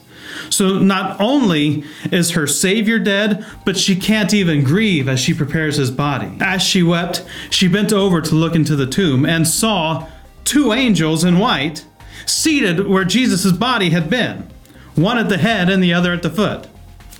So 0.50 0.78
not 0.78 1.20
only 1.20 1.84
is 2.10 2.32
her 2.32 2.46
Savior 2.46 2.98
dead, 2.98 3.44
but 3.64 3.76
she 3.76 3.96
can't 3.96 4.32
even 4.34 4.64
grieve 4.64 5.08
as 5.08 5.20
she 5.20 5.34
prepares 5.34 5.76
his 5.76 5.90
body. 5.90 6.36
As 6.40 6.62
she 6.62 6.82
wept, 6.82 7.24
she 7.50 7.68
bent 7.68 7.92
over 7.92 8.20
to 8.20 8.34
look 8.34 8.54
into 8.54 8.76
the 8.76 8.86
tomb 8.86 9.24
and 9.24 9.46
saw 9.46 10.08
two 10.44 10.72
angels 10.72 11.24
in 11.24 11.38
white 11.38 11.84
seated 12.26 12.86
where 12.86 13.04
Jesus' 13.04 13.52
body 13.52 13.90
had 13.90 14.08
been, 14.08 14.48
one 14.94 15.18
at 15.18 15.28
the 15.28 15.38
head 15.38 15.68
and 15.68 15.82
the 15.82 15.94
other 15.94 16.12
at 16.12 16.22
the 16.22 16.30
foot. 16.30 16.66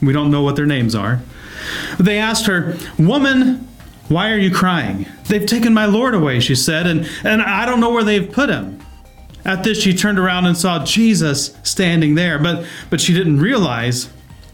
We 0.00 0.12
don't 0.12 0.30
know 0.30 0.42
what 0.42 0.56
their 0.56 0.66
names 0.66 0.94
are. 0.94 1.22
They 1.98 2.18
asked 2.18 2.46
her, 2.46 2.76
Woman, 2.98 3.68
why 4.08 4.30
are 4.30 4.38
you 4.38 4.50
crying? 4.50 5.06
They've 5.28 5.46
taken 5.46 5.72
my 5.72 5.86
Lord 5.86 6.14
away, 6.14 6.40
she 6.40 6.54
said, 6.54 6.86
and, 6.86 7.08
and 7.24 7.40
I 7.40 7.64
don't 7.64 7.80
know 7.80 7.90
where 7.90 8.04
they've 8.04 8.30
put 8.30 8.50
him. 8.50 8.84
At 9.44 9.64
this, 9.64 9.80
she 9.80 9.94
turned 9.94 10.18
around 10.18 10.46
and 10.46 10.56
saw 10.56 10.84
Jesus 10.84 11.56
standing 11.62 12.14
there, 12.14 12.38
but, 12.38 12.64
but 12.90 13.00
she 13.00 13.12
didn't 13.12 13.40
realize 13.40 14.08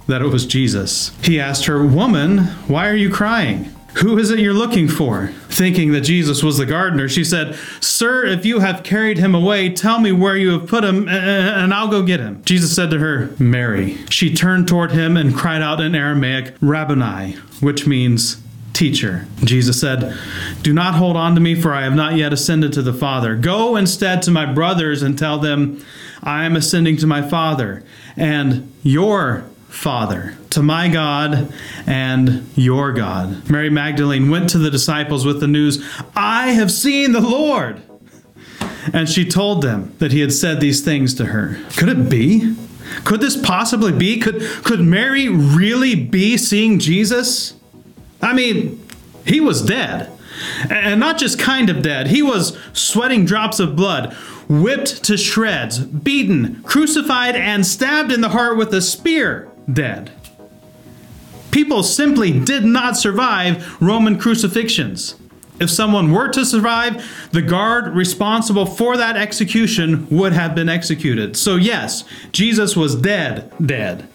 that 0.06 0.22
it 0.22 0.28
was 0.28 0.46
Jesus. 0.46 1.12
He 1.22 1.38
asked 1.38 1.66
her, 1.66 1.86
Woman, 1.86 2.38
why 2.66 2.88
are 2.88 2.96
you 2.96 3.10
crying? 3.10 3.74
Who 3.98 4.16
is 4.18 4.30
it 4.30 4.38
you're 4.38 4.54
looking 4.54 4.86
for? 4.86 5.28
Thinking 5.48 5.92
that 5.92 6.02
Jesus 6.02 6.42
was 6.42 6.56
the 6.56 6.66
gardener, 6.66 7.08
she 7.08 7.24
said, 7.24 7.56
Sir, 7.80 8.24
if 8.24 8.46
you 8.46 8.60
have 8.60 8.84
carried 8.84 9.18
him 9.18 9.34
away, 9.34 9.70
tell 9.70 9.98
me 9.98 10.12
where 10.12 10.36
you 10.36 10.52
have 10.52 10.68
put 10.68 10.84
him, 10.84 11.08
and 11.08 11.74
I'll 11.74 11.88
go 11.88 12.02
get 12.02 12.20
him. 12.20 12.42
Jesus 12.44 12.74
said 12.74 12.90
to 12.90 12.98
her, 12.98 13.30
Mary. 13.38 13.96
She 14.08 14.34
turned 14.34 14.68
toward 14.68 14.92
him 14.92 15.16
and 15.16 15.34
cried 15.34 15.62
out 15.62 15.80
in 15.80 15.94
Aramaic, 15.94 16.54
Rabboni, 16.60 17.32
which 17.60 17.86
means 17.86 18.40
Teacher, 18.78 19.26
Jesus 19.42 19.80
said, 19.80 20.16
Do 20.62 20.72
not 20.72 20.94
hold 20.94 21.16
on 21.16 21.34
to 21.34 21.40
me, 21.40 21.60
for 21.60 21.74
I 21.74 21.82
have 21.82 21.96
not 21.96 22.14
yet 22.14 22.32
ascended 22.32 22.72
to 22.74 22.82
the 22.82 22.92
Father. 22.92 23.34
Go 23.34 23.74
instead 23.74 24.22
to 24.22 24.30
my 24.30 24.46
brothers 24.46 25.02
and 25.02 25.18
tell 25.18 25.40
them, 25.40 25.84
I 26.22 26.44
am 26.44 26.54
ascending 26.54 26.98
to 26.98 27.06
my 27.08 27.28
Father 27.28 27.82
and 28.16 28.72
your 28.84 29.40
Father, 29.66 30.38
to 30.50 30.62
my 30.62 30.86
God 30.86 31.52
and 31.88 32.48
your 32.54 32.92
God. 32.92 33.50
Mary 33.50 33.68
Magdalene 33.68 34.30
went 34.30 34.48
to 34.50 34.58
the 34.58 34.70
disciples 34.70 35.26
with 35.26 35.40
the 35.40 35.48
news, 35.48 35.84
I 36.14 36.52
have 36.52 36.70
seen 36.70 37.10
the 37.10 37.20
Lord. 37.20 37.82
And 38.92 39.08
she 39.08 39.28
told 39.28 39.60
them 39.60 39.92
that 39.98 40.12
he 40.12 40.20
had 40.20 40.32
said 40.32 40.60
these 40.60 40.84
things 40.84 41.14
to 41.14 41.24
her. 41.24 41.58
Could 41.76 41.88
it 41.88 42.08
be? 42.08 42.54
Could 43.02 43.22
this 43.22 43.36
possibly 43.36 43.90
be? 43.90 44.20
Could, 44.20 44.40
could 44.62 44.82
Mary 44.82 45.26
really 45.26 45.96
be 45.96 46.36
seeing 46.36 46.78
Jesus? 46.78 47.57
I 48.20 48.32
mean, 48.32 48.84
he 49.26 49.40
was 49.40 49.62
dead. 49.62 50.12
And 50.70 51.00
not 51.00 51.18
just 51.18 51.38
kind 51.38 51.68
of 51.68 51.82
dead, 51.82 52.08
he 52.08 52.22
was 52.22 52.56
sweating 52.72 53.24
drops 53.24 53.58
of 53.58 53.74
blood, 53.76 54.14
whipped 54.48 55.04
to 55.04 55.16
shreds, 55.16 55.78
beaten, 55.78 56.62
crucified, 56.62 57.34
and 57.34 57.66
stabbed 57.66 58.12
in 58.12 58.20
the 58.20 58.30
heart 58.30 58.56
with 58.56 58.72
a 58.72 58.80
spear, 58.80 59.50
dead. 59.70 60.10
People 61.50 61.82
simply 61.82 62.38
did 62.38 62.64
not 62.64 62.96
survive 62.96 63.80
Roman 63.80 64.18
crucifixions. 64.18 65.16
If 65.60 65.70
someone 65.70 66.12
were 66.12 66.28
to 66.28 66.46
survive, 66.46 67.04
the 67.32 67.42
guard 67.42 67.88
responsible 67.94 68.64
for 68.64 68.96
that 68.96 69.16
execution 69.16 70.06
would 70.08 70.32
have 70.32 70.54
been 70.54 70.68
executed. 70.68 71.36
So, 71.36 71.56
yes, 71.56 72.04
Jesus 72.30 72.76
was 72.76 72.94
dead, 72.94 73.52
dead. 73.64 74.08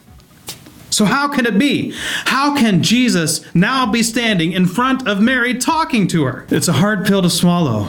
So, 0.93 1.05
how 1.05 1.27
can 1.27 1.47
it 1.47 1.57
be? 1.57 1.91
How 2.25 2.55
can 2.55 2.83
Jesus 2.83 3.43
now 3.55 3.91
be 3.91 4.03
standing 4.03 4.51
in 4.51 4.67
front 4.67 5.07
of 5.07 5.19
Mary 5.19 5.55
talking 5.57 6.07
to 6.09 6.25
her? 6.25 6.45
It's 6.49 6.67
a 6.67 6.73
hard 6.73 7.07
pill 7.07 7.23
to 7.23 7.31
swallow, 7.31 7.85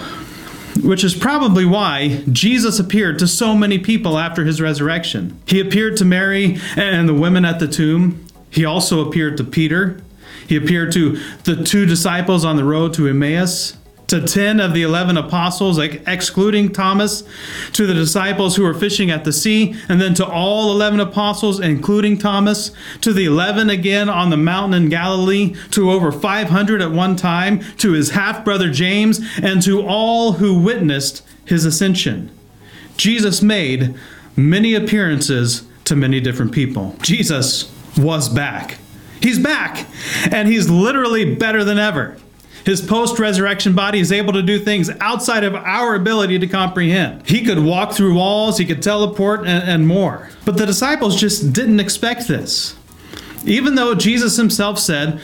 which 0.83 1.05
is 1.05 1.15
probably 1.15 1.67
why 1.67 2.23
Jesus 2.33 2.79
appeared 2.79 3.19
to 3.19 3.29
so 3.29 3.55
many 3.55 3.79
people 3.79 4.19
after 4.19 4.47
his 4.47 4.59
resurrection. 4.59 5.39
He 5.47 5.61
appeared 5.61 5.99
to 5.99 6.07
Mary 6.07 6.59
and 6.77 7.07
the 7.07 7.13
women 7.13 7.45
at 7.45 7.59
the 7.59 7.69
tomb, 7.69 8.25
he 8.49 8.65
also 8.65 9.07
appeared 9.07 9.37
to 9.37 9.45
Peter, 9.45 10.03
he 10.49 10.57
appeared 10.57 10.91
to 10.93 11.19
the 11.45 11.63
two 11.63 11.85
disciples 11.85 12.43
on 12.43 12.57
the 12.57 12.65
road 12.65 12.95
to 12.95 13.07
Emmaus 13.07 13.77
to 14.07 14.21
10 14.27 14.61
of 14.61 14.75
the 14.75 14.83
11 14.83 15.17
apostles, 15.17 15.79
excluding 15.79 16.73
Thomas, 16.73 17.23
to 17.73 17.87
the 17.87 17.95
disciples 17.95 18.57
who 18.57 18.63
were 18.63 18.75
fishing 18.75 19.11
at 19.11 19.25
the 19.25 19.33
sea, 19.33 19.75
and 19.89 20.01
then 20.01 20.15
to 20.15 20.27
all 20.27 20.71
11 20.73 21.01
apostles, 21.01 21.61
including 21.61 22.19
Thomas, 22.19 22.71
to 23.01 23.13
the 23.13 23.25
11 23.25 23.71
again 23.71 24.09
on 24.09 24.31
the 24.31 24.37
mountain 24.37 24.83
in 24.83 24.89
Galilee, 24.91 25.55
to 25.71 25.91
over 25.91 26.13
500 26.13 26.83
at 26.83 26.91
one 26.91 27.17
time, 27.17 27.61
to 27.79 27.93
his 27.93 28.11
half 28.11 28.45
brother 28.45 28.71
James, 28.71 29.21
and 29.43 29.63
to 29.63 29.87
all 29.87 30.33
who 30.33 30.59
witnessed 30.59 31.23
his 31.45 31.65
ascension. 31.65 32.31
Jesus 32.97 33.43
made 33.43 33.95
many 34.37 34.75
appearances 34.75 35.67
to 35.85 35.97
many 35.97 36.21
different 36.21 36.53
people. 36.53 36.97
Jesus 37.03 37.71
was 37.97 38.29
back. 38.29 38.79
He's 39.21 39.39
back, 39.39 39.87
and 40.31 40.49
he's 40.49 40.69
literally 40.69 41.35
better 41.35 41.65
than 41.65 41.79
ever. 41.79 42.19
His 42.65 42.81
post 42.81 43.19
resurrection 43.19 43.75
body 43.75 44.01
is 44.01 44.11
able 44.11 44.33
to 44.33 44.43
do 44.43 44.59
things 44.59 44.91
outside 45.01 45.45
of 45.45 45.55
our 45.55 45.95
ability 45.95 46.39
to 46.39 46.47
comprehend. 46.47 47.29
He 47.29 47.45
could 47.45 47.59
walk 47.59 47.93
through 47.93 48.15
walls, 48.15 48.57
he 48.57 48.65
could 48.65 48.83
teleport, 48.83 49.41
and, 49.41 49.69
and 49.69 49.87
more. 49.87 50.31
But 50.45 50.57
the 50.57 50.67
disciples 50.67 51.21
just 51.21 51.53
didn't 51.53 51.81
expect 51.81 52.27
this. 52.27 52.77
Even 53.45 53.75
though 53.75 53.95
Jesus 53.95 54.37
himself 54.37 54.79
said, 54.79 55.21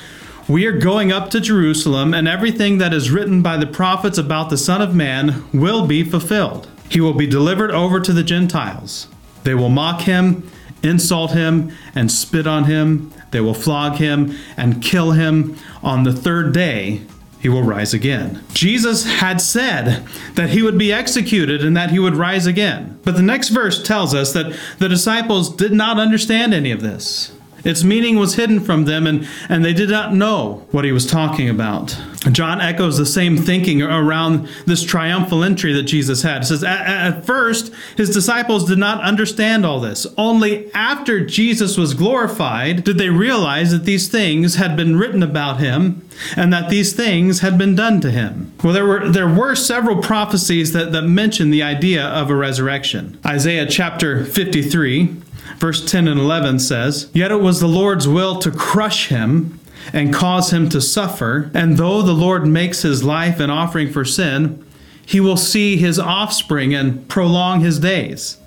we 0.48 0.66
are 0.66 0.76
going 0.76 1.12
up 1.12 1.30
to 1.30 1.40
Jerusalem, 1.40 2.12
and 2.12 2.26
everything 2.26 2.78
that 2.78 2.92
is 2.92 3.10
written 3.10 3.40
by 3.40 3.56
the 3.56 3.66
prophets 3.66 4.18
about 4.18 4.50
the 4.50 4.58
Son 4.58 4.82
of 4.82 4.94
Man 4.94 5.44
will 5.52 5.86
be 5.86 6.02
fulfilled. 6.02 6.68
He 6.88 7.00
will 7.00 7.14
be 7.14 7.26
delivered 7.26 7.70
over 7.70 8.00
to 8.00 8.12
the 8.12 8.24
Gentiles. 8.24 9.06
They 9.44 9.54
will 9.54 9.68
mock 9.68 10.02
him, 10.02 10.50
insult 10.82 11.30
him, 11.30 11.72
and 11.94 12.10
spit 12.10 12.46
on 12.48 12.64
him. 12.64 13.12
They 13.30 13.40
will 13.40 13.54
flog 13.54 13.98
him 13.98 14.36
and 14.56 14.82
kill 14.82 15.12
him. 15.12 15.56
On 15.82 16.02
the 16.02 16.12
third 16.12 16.52
day, 16.52 17.02
he 17.40 17.48
will 17.48 17.62
rise 17.62 17.94
again. 17.94 18.44
Jesus 18.52 19.04
had 19.04 19.40
said 19.40 20.06
that 20.34 20.50
he 20.50 20.62
would 20.62 20.76
be 20.76 20.92
executed 20.92 21.64
and 21.64 21.76
that 21.76 21.90
he 21.90 21.98
would 21.98 22.14
rise 22.14 22.46
again. 22.46 23.00
But 23.02 23.16
the 23.16 23.22
next 23.22 23.48
verse 23.48 23.82
tells 23.82 24.14
us 24.14 24.32
that 24.34 24.54
the 24.78 24.88
disciples 24.88 25.54
did 25.56 25.72
not 25.72 25.98
understand 25.98 26.52
any 26.52 26.70
of 26.70 26.82
this. 26.82 27.32
Its 27.64 27.84
meaning 27.84 28.18
was 28.18 28.34
hidden 28.34 28.60
from 28.60 28.84
them, 28.84 29.06
and, 29.06 29.28
and 29.48 29.64
they 29.64 29.72
did 29.72 29.90
not 29.90 30.14
know 30.14 30.66
what 30.70 30.84
he 30.84 30.92
was 30.92 31.06
talking 31.06 31.48
about. 31.48 31.98
John 32.32 32.60
echoes 32.60 32.98
the 32.98 33.06
same 33.06 33.38
thinking 33.38 33.80
around 33.80 34.46
this 34.66 34.82
triumphal 34.82 35.42
entry 35.42 35.72
that 35.72 35.84
Jesus 35.84 36.22
had. 36.22 36.42
It 36.42 36.46
says, 36.46 36.62
at, 36.62 36.86
at 36.86 37.24
first, 37.24 37.72
his 37.96 38.10
disciples 38.10 38.68
did 38.68 38.78
not 38.78 39.02
understand 39.02 39.64
all 39.64 39.80
this. 39.80 40.06
Only 40.18 40.72
after 40.74 41.24
Jesus 41.24 41.78
was 41.78 41.94
glorified 41.94 42.84
did 42.84 42.98
they 42.98 43.08
realize 43.08 43.70
that 43.70 43.84
these 43.84 44.08
things 44.08 44.56
had 44.56 44.76
been 44.76 44.96
written 44.96 45.22
about 45.22 45.60
him 45.60 46.06
and 46.36 46.52
that 46.52 46.68
these 46.68 46.92
things 46.92 47.40
had 47.40 47.56
been 47.56 47.74
done 47.74 48.00
to 48.02 48.10
him. 48.10 48.52
Well, 48.62 48.74
there 48.74 48.86
were, 48.86 49.08
there 49.08 49.28
were 49.28 49.54
several 49.54 50.02
prophecies 50.02 50.72
that, 50.72 50.92
that 50.92 51.02
mention 51.02 51.50
the 51.50 51.62
idea 51.62 52.04
of 52.04 52.28
a 52.28 52.34
resurrection. 52.34 53.18
Isaiah 53.24 53.66
chapter 53.66 54.24
53 54.26 55.16
Verse 55.60 55.84
10 55.84 56.08
and 56.08 56.18
11 56.18 56.58
says, 56.58 57.10
Yet 57.12 57.30
it 57.30 57.42
was 57.42 57.60
the 57.60 57.68
Lord's 57.68 58.08
will 58.08 58.38
to 58.38 58.50
crush 58.50 59.08
him 59.08 59.60
and 59.92 60.12
cause 60.12 60.52
him 60.52 60.70
to 60.70 60.80
suffer. 60.80 61.50
And 61.52 61.76
though 61.76 62.00
the 62.00 62.14
Lord 62.14 62.46
makes 62.46 62.80
his 62.80 63.04
life 63.04 63.38
an 63.40 63.50
offering 63.50 63.92
for 63.92 64.04
sin, 64.04 64.64
he 65.04 65.20
will 65.20 65.36
see 65.36 65.76
his 65.76 65.98
offspring 65.98 66.74
and 66.74 67.06
prolong 67.08 67.60
his 67.60 67.78
days. 67.78 68.38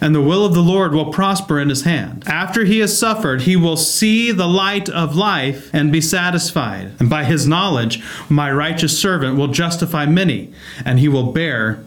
And 0.00 0.14
the 0.14 0.22
will 0.22 0.44
of 0.44 0.54
the 0.54 0.60
Lord 0.60 0.92
will 0.92 1.12
prosper 1.12 1.58
in 1.58 1.68
his 1.68 1.82
hand. 1.82 2.22
After 2.28 2.64
he 2.64 2.78
has 2.80 2.96
suffered, 2.96 3.42
he 3.42 3.56
will 3.56 3.78
see 3.78 4.30
the 4.30 4.46
light 4.46 4.88
of 4.88 5.16
life 5.16 5.70
and 5.72 5.90
be 5.90 6.02
satisfied. 6.02 6.92
And 7.00 7.10
by 7.10 7.24
his 7.24 7.46
knowledge, 7.46 8.04
my 8.28 8.52
righteous 8.52 9.00
servant 9.00 9.36
will 9.36 9.48
justify 9.48 10.06
many, 10.06 10.52
and 10.84 11.00
he 11.00 11.08
will 11.08 11.32
bear 11.32 11.82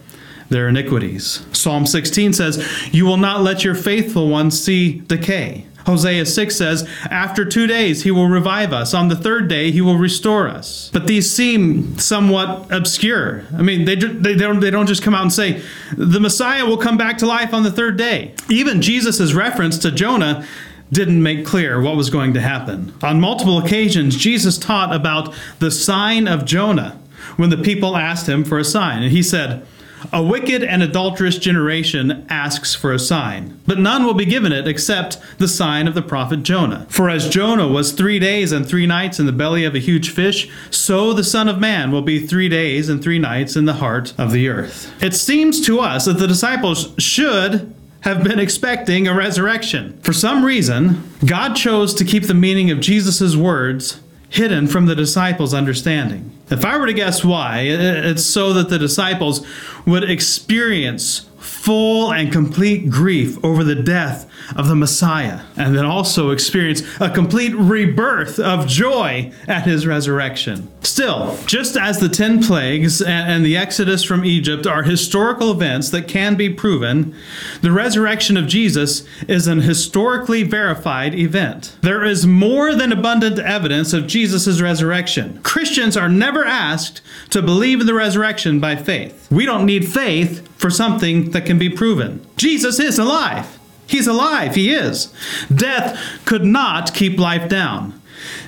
their 0.49 0.67
iniquities. 0.67 1.45
Psalm 1.53 1.85
16 1.85 2.33
says, 2.33 2.91
You 2.91 3.05
will 3.05 3.17
not 3.17 3.41
let 3.41 3.63
your 3.63 3.75
faithful 3.75 4.29
one 4.29 4.51
see 4.51 4.99
decay. 5.01 5.65
Hosea 5.85 6.25
6 6.25 6.55
says, 6.55 6.89
After 7.09 7.45
two 7.45 7.65
days 7.65 8.03
he 8.03 8.11
will 8.11 8.27
revive 8.27 8.73
us. 8.73 8.93
On 8.93 9.07
the 9.07 9.15
third 9.15 9.47
day 9.47 9.71
he 9.71 9.81
will 9.81 9.97
restore 9.97 10.47
us. 10.47 10.89
But 10.93 11.07
these 11.07 11.31
seem 11.31 11.97
somewhat 11.97 12.71
obscure. 12.71 13.45
I 13.57 13.61
mean, 13.61 13.85
they, 13.85 13.95
they, 13.95 14.35
don't, 14.35 14.59
they 14.59 14.69
don't 14.69 14.87
just 14.87 15.03
come 15.03 15.15
out 15.15 15.23
and 15.23 15.33
say, 15.33 15.61
The 15.95 16.19
Messiah 16.19 16.65
will 16.65 16.77
come 16.77 16.97
back 16.97 17.17
to 17.19 17.25
life 17.25 17.53
on 17.53 17.63
the 17.63 17.71
third 17.71 17.97
day. 17.97 18.33
Even 18.49 18.81
Jesus' 18.81 19.33
reference 19.33 19.77
to 19.79 19.91
Jonah 19.91 20.45
didn't 20.91 21.21
make 21.21 21.45
clear 21.45 21.81
what 21.81 21.95
was 21.95 22.09
going 22.09 22.33
to 22.33 22.41
happen. 22.41 22.93
On 23.03 23.21
multiple 23.21 23.59
occasions, 23.59 24.15
Jesus 24.15 24.57
taught 24.57 24.93
about 24.93 25.33
the 25.59 25.69
sign 25.69 26.27
of 26.27 26.45
Jonah 26.45 26.99
when 27.37 27.49
the 27.49 27.57
people 27.57 27.95
asked 27.95 28.27
him 28.27 28.43
for 28.43 28.57
a 28.57 28.63
sign. 28.63 29.03
And 29.03 29.11
he 29.11 29.21
said, 29.21 29.65
a 30.11 30.23
wicked 30.23 30.63
and 30.63 30.81
adulterous 30.81 31.37
generation 31.37 32.25
asks 32.29 32.75
for 32.75 32.91
a 32.91 32.99
sign, 32.99 33.59
but 33.67 33.79
none 33.79 34.05
will 34.05 34.13
be 34.13 34.25
given 34.25 34.51
it 34.51 34.67
except 34.67 35.17
the 35.37 35.47
sign 35.47 35.87
of 35.87 35.95
the 35.95 36.01
prophet 36.01 36.43
Jonah. 36.43 36.85
For 36.89 37.09
as 37.09 37.29
Jonah 37.29 37.67
was 37.67 37.91
three 37.91 38.19
days 38.19 38.51
and 38.51 38.67
three 38.67 38.85
nights 38.85 39.19
in 39.19 39.25
the 39.25 39.31
belly 39.31 39.65
of 39.65 39.75
a 39.75 39.79
huge 39.79 40.09
fish, 40.09 40.49
so 40.69 41.13
the 41.13 41.23
Son 41.23 41.47
of 41.47 41.59
Man 41.59 41.91
will 41.91 42.01
be 42.01 42.25
three 42.25 42.49
days 42.49 42.89
and 42.89 43.01
three 43.01 43.19
nights 43.19 43.55
in 43.55 43.65
the 43.65 43.73
heart 43.73 44.13
of 44.17 44.31
the 44.31 44.47
earth. 44.47 44.91
It 45.01 45.13
seems 45.13 45.65
to 45.65 45.79
us 45.79 46.05
that 46.05 46.19
the 46.19 46.27
disciples 46.27 46.93
should 46.97 47.73
have 48.01 48.23
been 48.23 48.39
expecting 48.39 49.07
a 49.07 49.13
resurrection. 49.13 49.99
For 50.01 50.13
some 50.13 50.45
reason, 50.45 51.03
God 51.25 51.55
chose 51.55 51.93
to 51.95 52.05
keep 52.05 52.23
the 52.23 52.33
meaning 52.33 52.71
of 52.71 52.79
Jesus' 52.79 53.35
words 53.35 53.99
hidden 54.29 54.67
from 54.67 54.85
the 54.85 54.95
disciples' 54.95 55.53
understanding. 55.53 56.31
If 56.51 56.65
I 56.65 56.77
were 56.77 56.87
to 56.87 56.93
guess 56.93 57.23
why, 57.23 57.61
it's 57.61 58.25
so 58.25 58.53
that 58.53 58.69
the 58.69 58.79
disciples 58.79 59.45
would 59.85 60.09
experience 60.09 61.25
full 61.37 62.11
and 62.11 62.31
complete 62.31 62.89
grief 62.89 63.43
over 63.43 63.63
the 63.63 63.75
death 63.75 64.25
of 64.55 64.67
the 64.67 64.75
Messiah, 64.75 65.41
and 65.55 65.75
then 65.75 65.85
also 65.85 66.31
experience 66.31 66.81
a 66.99 67.09
complete 67.09 67.53
rebirth 67.55 68.39
of 68.39 68.65
joy 68.65 69.31
at 69.47 69.63
his 69.63 69.85
resurrection. 69.85 70.67
Still, 70.81 71.37
just 71.45 71.77
as 71.77 71.99
the 71.99 72.09
ten 72.09 72.41
plagues 72.41 73.01
and 73.01 73.45
the 73.45 73.55
exodus 73.55 74.03
from 74.03 74.25
Egypt 74.25 74.65
are 74.65 74.83
historical 74.83 75.51
events 75.51 75.89
that 75.91 76.07
can 76.07 76.35
be 76.35 76.49
proven, 76.49 77.13
the 77.61 77.71
resurrection 77.71 78.37
of 78.37 78.47
Jesus 78.47 79.05
is 79.27 79.47
an 79.47 79.61
historically 79.61 80.43
verified 80.43 81.13
event. 81.13 81.77
There 81.81 82.03
is 82.03 82.25
more 82.25 82.73
than 82.73 82.91
abundant 82.91 83.37
evidence 83.37 83.93
of 83.93 84.07
Jesus' 84.07 84.61
resurrection. 84.61 85.41
Christians 85.43 85.95
are 85.95 86.09
never 86.09 86.38
asked 86.45 87.01
to 87.29 87.41
believe 87.41 87.81
in 87.81 87.87
the 87.87 87.93
resurrection 87.93 88.59
by 88.59 88.75
faith. 88.75 89.27
We 89.31 89.45
don't 89.45 89.65
need 89.65 89.87
faith 89.87 90.47
for 90.57 90.69
something 90.69 91.31
that 91.31 91.45
can 91.45 91.59
be 91.59 91.69
proven. 91.69 92.25
Jesus 92.37 92.79
is 92.79 92.97
alive. 92.97 93.59
He's 93.87 94.07
alive. 94.07 94.55
He 94.55 94.73
is. 94.73 95.13
Death 95.53 95.99
could 96.25 96.45
not 96.45 96.93
keep 96.93 97.19
life 97.19 97.49
down. 97.49 97.99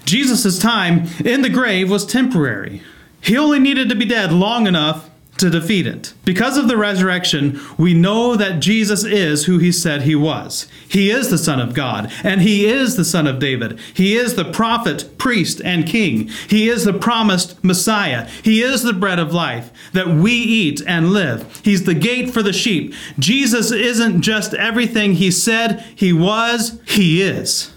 Jesus' 0.05 0.59
time 0.59 1.07
in 1.23 1.41
the 1.41 1.49
grave 1.49 1.89
was 1.89 2.05
temporary. 2.05 2.81
He 3.21 3.37
only 3.37 3.59
needed 3.59 3.89
to 3.89 3.95
be 3.95 4.05
dead 4.05 4.33
long 4.33 4.67
enough 4.67 5.09
to 5.41 5.49
defeat 5.49 5.85
it. 5.85 6.13
Because 6.23 6.57
of 6.57 6.67
the 6.67 6.77
resurrection, 6.77 7.59
we 7.77 7.93
know 7.93 8.35
that 8.35 8.61
Jesus 8.61 9.03
is 9.03 9.45
who 9.45 9.57
he 9.57 9.71
said 9.71 10.03
he 10.03 10.15
was. 10.15 10.67
He 10.87 11.09
is 11.09 11.29
the 11.29 11.37
Son 11.37 11.59
of 11.59 11.73
God, 11.73 12.11
and 12.23 12.41
he 12.41 12.65
is 12.65 12.95
the 12.95 13.03
Son 13.03 13.27
of 13.27 13.39
David. 13.39 13.79
He 13.93 14.15
is 14.15 14.35
the 14.35 14.49
prophet, 14.49 15.17
priest, 15.17 15.61
and 15.65 15.85
king. 15.85 16.29
He 16.47 16.69
is 16.69 16.85
the 16.85 16.93
promised 16.93 17.61
Messiah. 17.63 18.29
He 18.43 18.61
is 18.61 18.83
the 18.83 18.93
bread 18.93 19.19
of 19.19 19.33
life 19.33 19.71
that 19.93 20.07
we 20.07 20.31
eat 20.31 20.81
and 20.87 21.11
live. 21.11 21.61
He's 21.63 21.83
the 21.83 21.93
gate 21.93 22.31
for 22.31 22.41
the 22.41 22.53
sheep. 22.53 22.93
Jesus 23.19 23.71
isn't 23.71 24.21
just 24.21 24.53
everything 24.53 25.13
he 25.13 25.31
said 25.31 25.83
he 25.95 26.13
was, 26.13 26.79
he 26.85 27.21
is. 27.21 27.71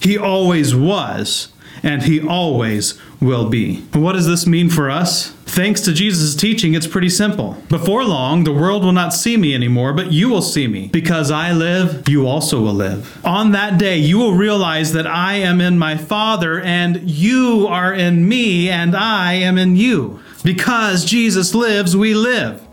He 0.00 0.18
always 0.18 0.74
was, 0.74 1.48
and 1.84 2.02
he 2.02 2.26
always 2.26 2.98
will 3.20 3.48
be. 3.48 3.82
What 3.92 4.14
does 4.14 4.26
this 4.26 4.46
mean 4.46 4.70
for 4.70 4.90
us? 4.90 5.28
Thanks 5.44 5.82
to 5.82 5.92
Jesus' 5.92 6.34
teaching, 6.34 6.74
it's 6.74 6.86
pretty 6.86 7.10
simple. 7.10 7.58
Before 7.68 8.02
long, 8.04 8.42
the 8.42 8.52
world 8.52 8.82
will 8.82 8.92
not 8.92 9.12
see 9.12 9.36
me 9.36 9.54
anymore, 9.54 9.92
but 9.92 10.10
you 10.10 10.28
will 10.28 10.42
see 10.42 10.66
me. 10.66 10.88
Because 10.88 11.30
I 11.30 11.52
live, 11.52 12.08
you 12.08 12.26
also 12.26 12.60
will 12.60 12.74
live. 12.74 13.24
On 13.24 13.52
that 13.52 13.78
day, 13.78 13.98
you 13.98 14.18
will 14.18 14.32
realize 14.32 14.94
that 14.94 15.06
I 15.06 15.34
am 15.34 15.60
in 15.60 15.78
my 15.78 15.96
Father, 15.96 16.60
and 16.60 17.08
you 17.08 17.68
are 17.68 17.94
in 17.94 18.26
me, 18.26 18.70
and 18.70 18.96
I 18.96 19.34
am 19.34 19.58
in 19.58 19.76
you. 19.76 20.20
Because 20.42 21.04
Jesus 21.04 21.54
lives, 21.54 21.96
we 21.96 22.14
live. 22.14 22.66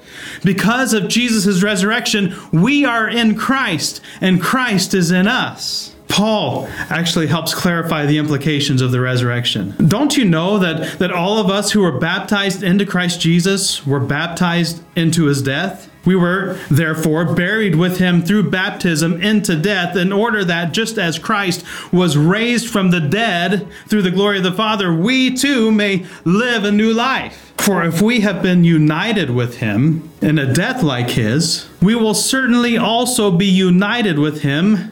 Because 0.44 0.94
of 0.94 1.10
Jesus' 1.10 1.62
resurrection, 1.62 2.34
we 2.52 2.86
are 2.86 3.08
in 3.08 3.36
Christ, 3.36 4.02
and 4.22 4.42
Christ 4.42 4.94
is 4.94 5.12
in 5.12 5.28
us. 5.28 5.96
Paul 6.12 6.68
actually 6.90 7.28
helps 7.28 7.54
clarify 7.54 8.06
the 8.06 8.18
implications 8.18 8.82
of 8.82 8.92
the 8.92 9.00
resurrection. 9.00 9.74
Don't 9.88 10.18
you 10.18 10.26
know 10.26 10.60
that, 10.60 11.00
that 11.00 11.12
all 11.12 11.38
of 11.38 11.50
us 11.50 11.72
who 11.72 11.82
were 11.82 11.98
baptized 11.98 12.64
into 12.64 12.86
Christ 12.86 13.22
Jesus 13.22 13.88
were 13.88 14.00
baptized 14.00 14.84
into 14.96 15.26
his 15.26 15.42
death? 15.42 15.90
We 16.04 16.16
were, 16.16 16.60
therefore, 16.70 17.34
buried 17.34 17.76
with 17.76 18.00
him 18.00 18.24
through 18.24 18.50
baptism 18.50 19.22
into 19.22 19.56
death, 19.56 19.96
in 19.96 20.12
order 20.12 20.44
that 20.44 20.74
just 20.74 20.98
as 20.98 21.20
Christ 21.20 21.64
was 21.94 22.18
raised 22.18 22.70
from 22.70 22.90
the 22.90 23.00
dead 23.00 23.68
through 23.88 24.02
the 24.02 24.12
glory 24.12 24.38
of 24.38 24.44
the 24.44 24.52
Father, 24.52 24.94
we 24.94 25.34
too 25.34 25.72
may 25.72 26.06
live 26.26 26.64
a 26.64 26.72
new 26.72 26.92
life. 26.92 27.54
For 27.58 27.84
if 27.84 28.02
we 28.02 28.22
have 28.22 28.42
been 28.42 28.64
united 28.64 29.30
with 29.30 29.58
him 29.58 30.10
in 30.22 30.40
a 30.40 30.52
death 30.52 30.82
like 30.82 31.12
his, 31.12 31.70
we 31.82 31.94
will 31.94 32.16
certainly 32.16 32.78
also 32.78 33.30
be 33.30 33.46
united 33.46 34.18
with 34.18 34.42
him 34.42 34.92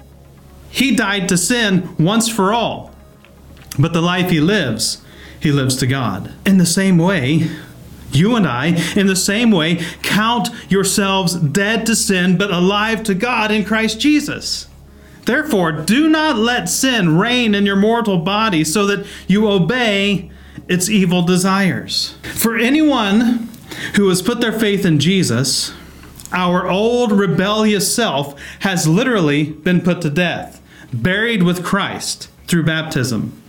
he 0.71 0.95
died 0.95 1.27
to 1.29 1.37
sin 1.37 1.95
once 1.99 2.29
for 2.29 2.53
all. 2.53 2.95
But 3.77 3.93
the 3.93 4.01
life 4.01 4.29
he 4.29 4.39
lives, 4.39 5.03
he 5.39 5.51
lives 5.51 5.75
to 5.77 5.87
God. 5.87 6.33
In 6.45 6.57
the 6.57 6.65
same 6.65 6.97
way, 6.97 7.49
you 8.11 8.35
and 8.35 8.47
I, 8.47 8.67
in 8.95 9.07
the 9.07 9.15
same 9.15 9.51
way, 9.51 9.77
count 10.01 10.49
yourselves 10.69 11.35
dead 11.35 11.85
to 11.85 11.95
sin, 11.95 12.37
but 12.37 12.51
alive 12.51 13.03
to 13.03 13.13
God 13.13 13.51
in 13.51 13.65
Christ 13.65 13.99
Jesus. 13.99 14.67
Therefore, 15.25 15.71
do 15.71 16.09
not 16.09 16.37
let 16.37 16.67
sin 16.67 17.17
reign 17.17 17.53
in 17.53 17.65
your 17.65 17.75
mortal 17.75 18.17
body 18.17 18.63
so 18.63 18.85
that 18.87 19.05
you 19.27 19.47
obey 19.47 20.31
its 20.67 20.89
evil 20.89 21.21
desires. 21.21 22.15
For 22.33 22.57
anyone 22.57 23.49
who 23.95 24.09
has 24.09 24.21
put 24.21 24.41
their 24.41 24.57
faith 24.57 24.85
in 24.85 24.99
Jesus, 24.99 25.73
our 26.31 26.69
old 26.69 27.11
rebellious 27.11 27.93
self 27.93 28.39
has 28.59 28.87
literally 28.87 29.43
been 29.43 29.81
put 29.81 30.01
to 30.01 30.09
death 30.09 30.60
buried 30.93 31.43
with 31.43 31.63
Christ 31.63 32.29
through 32.47 32.63
baptism. 32.63 33.41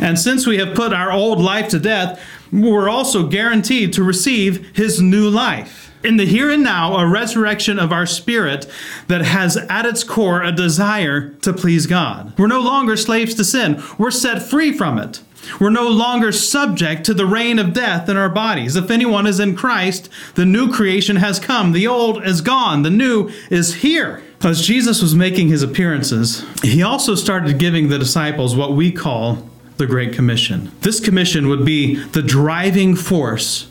And 0.00 0.18
since 0.18 0.46
we 0.46 0.58
have 0.58 0.76
put 0.76 0.92
our 0.92 1.10
old 1.10 1.40
life 1.40 1.68
to 1.70 1.78
death, 1.78 2.22
we're 2.52 2.88
also 2.88 3.26
guaranteed 3.26 3.92
to 3.94 4.02
receive 4.02 4.76
his 4.76 5.00
new 5.00 5.28
life. 5.28 5.92
In 6.04 6.16
the 6.16 6.26
here 6.26 6.50
and 6.50 6.62
now, 6.62 6.96
a 6.96 7.08
resurrection 7.08 7.78
of 7.78 7.92
our 7.92 8.06
spirit 8.06 8.70
that 9.08 9.22
has 9.22 9.56
at 9.56 9.84
its 9.84 10.04
core 10.04 10.42
a 10.42 10.52
desire 10.52 11.30
to 11.42 11.52
please 11.52 11.86
God. 11.86 12.38
We're 12.38 12.46
no 12.46 12.60
longer 12.60 12.96
slaves 12.96 13.34
to 13.34 13.44
sin, 13.44 13.82
we're 13.98 14.12
set 14.12 14.42
free 14.42 14.72
from 14.72 14.98
it. 14.98 15.20
We're 15.60 15.70
no 15.70 15.88
longer 15.88 16.32
subject 16.32 17.04
to 17.04 17.14
the 17.14 17.26
reign 17.26 17.58
of 17.58 17.72
death 17.72 18.08
in 18.08 18.16
our 18.16 18.28
bodies. 18.28 18.76
If 18.76 18.90
anyone 18.90 19.26
is 19.26 19.40
in 19.40 19.56
Christ, 19.56 20.08
the 20.34 20.44
new 20.44 20.72
creation 20.72 21.16
has 21.16 21.40
come. 21.40 21.72
The 21.72 21.86
old 21.86 22.24
is 22.24 22.40
gone. 22.40 22.82
The 22.82 22.90
new 22.90 23.30
is 23.50 23.76
here. 23.76 24.22
As 24.42 24.66
Jesus 24.66 25.02
was 25.02 25.14
making 25.14 25.48
his 25.48 25.62
appearances, 25.62 26.44
he 26.62 26.82
also 26.82 27.14
started 27.14 27.58
giving 27.58 27.88
the 27.88 27.98
disciples 27.98 28.54
what 28.54 28.72
we 28.72 28.92
call 28.92 29.48
the 29.78 29.86
Great 29.86 30.12
Commission. 30.12 30.70
This 30.80 31.00
commission 31.00 31.48
would 31.48 31.64
be 31.64 31.96
the 31.96 32.22
driving 32.22 32.94
force 32.94 33.68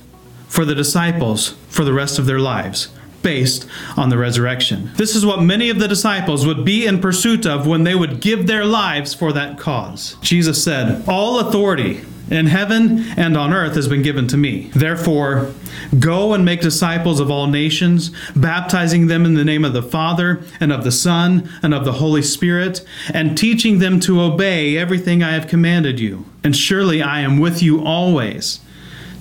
for 0.48 0.66
the 0.66 0.76
disciples 0.76 1.56
for 1.70 1.84
the 1.84 1.94
rest 1.94 2.20
of 2.20 2.26
their 2.26 2.40
lives. 2.40 2.90
Based 3.28 3.68
on 3.98 4.08
the 4.08 4.18
resurrection. 4.18 4.90
This 4.96 5.14
is 5.14 5.26
what 5.26 5.42
many 5.42 5.70
of 5.70 5.80
the 5.80 5.88
disciples 5.90 6.46
would 6.48 6.64
be 6.64 6.86
in 6.86 7.02
pursuit 7.02 7.46
of 7.46 7.68
when 7.68 7.84
they 7.84 7.94
would 7.94 8.22
give 8.22 8.48
their 8.48 8.64
lives 8.64 9.14
for 9.14 9.34
that 9.34 9.60
cause. 9.60 10.16
Jesus 10.22 10.64
said, 10.64 11.04
All 11.10 11.38
authority 11.40 12.06
in 12.32 12.46
heaven 12.46 13.00
and 13.18 13.36
on 13.36 13.52
earth 13.52 13.76
has 13.76 13.90
been 13.90 14.02
given 14.02 14.30
to 14.30 14.38
me. 14.38 14.72
Therefore, 14.74 15.54
go 16.00 16.34
and 16.34 16.46
make 16.46 16.62
disciples 16.62 17.20
of 17.20 17.30
all 17.30 17.48
nations, 17.48 18.12
baptizing 18.34 19.08
them 19.08 19.26
in 19.26 19.34
the 19.34 19.44
name 19.44 19.66
of 19.66 19.74
the 19.74 19.84
Father, 19.84 20.42
and 20.62 20.72
of 20.72 20.86
the 20.86 20.92
Son, 20.94 21.50
and 21.62 21.74
of 21.74 21.84
the 21.84 21.94
Holy 21.94 22.22
Spirit, 22.22 22.86
and 23.14 23.38
teaching 23.38 23.80
them 23.80 24.00
to 24.00 24.22
obey 24.22 24.78
everything 24.78 25.22
I 25.22 25.34
have 25.34 25.50
commanded 25.50 26.00
you. 26.00 26.24
And 26.46 26.56
surely 26.56 27.02
I 27.02 27.20
am 27.20 27.40
with 27.40 27.62
you 27.62 27.84
always 27.84 28.62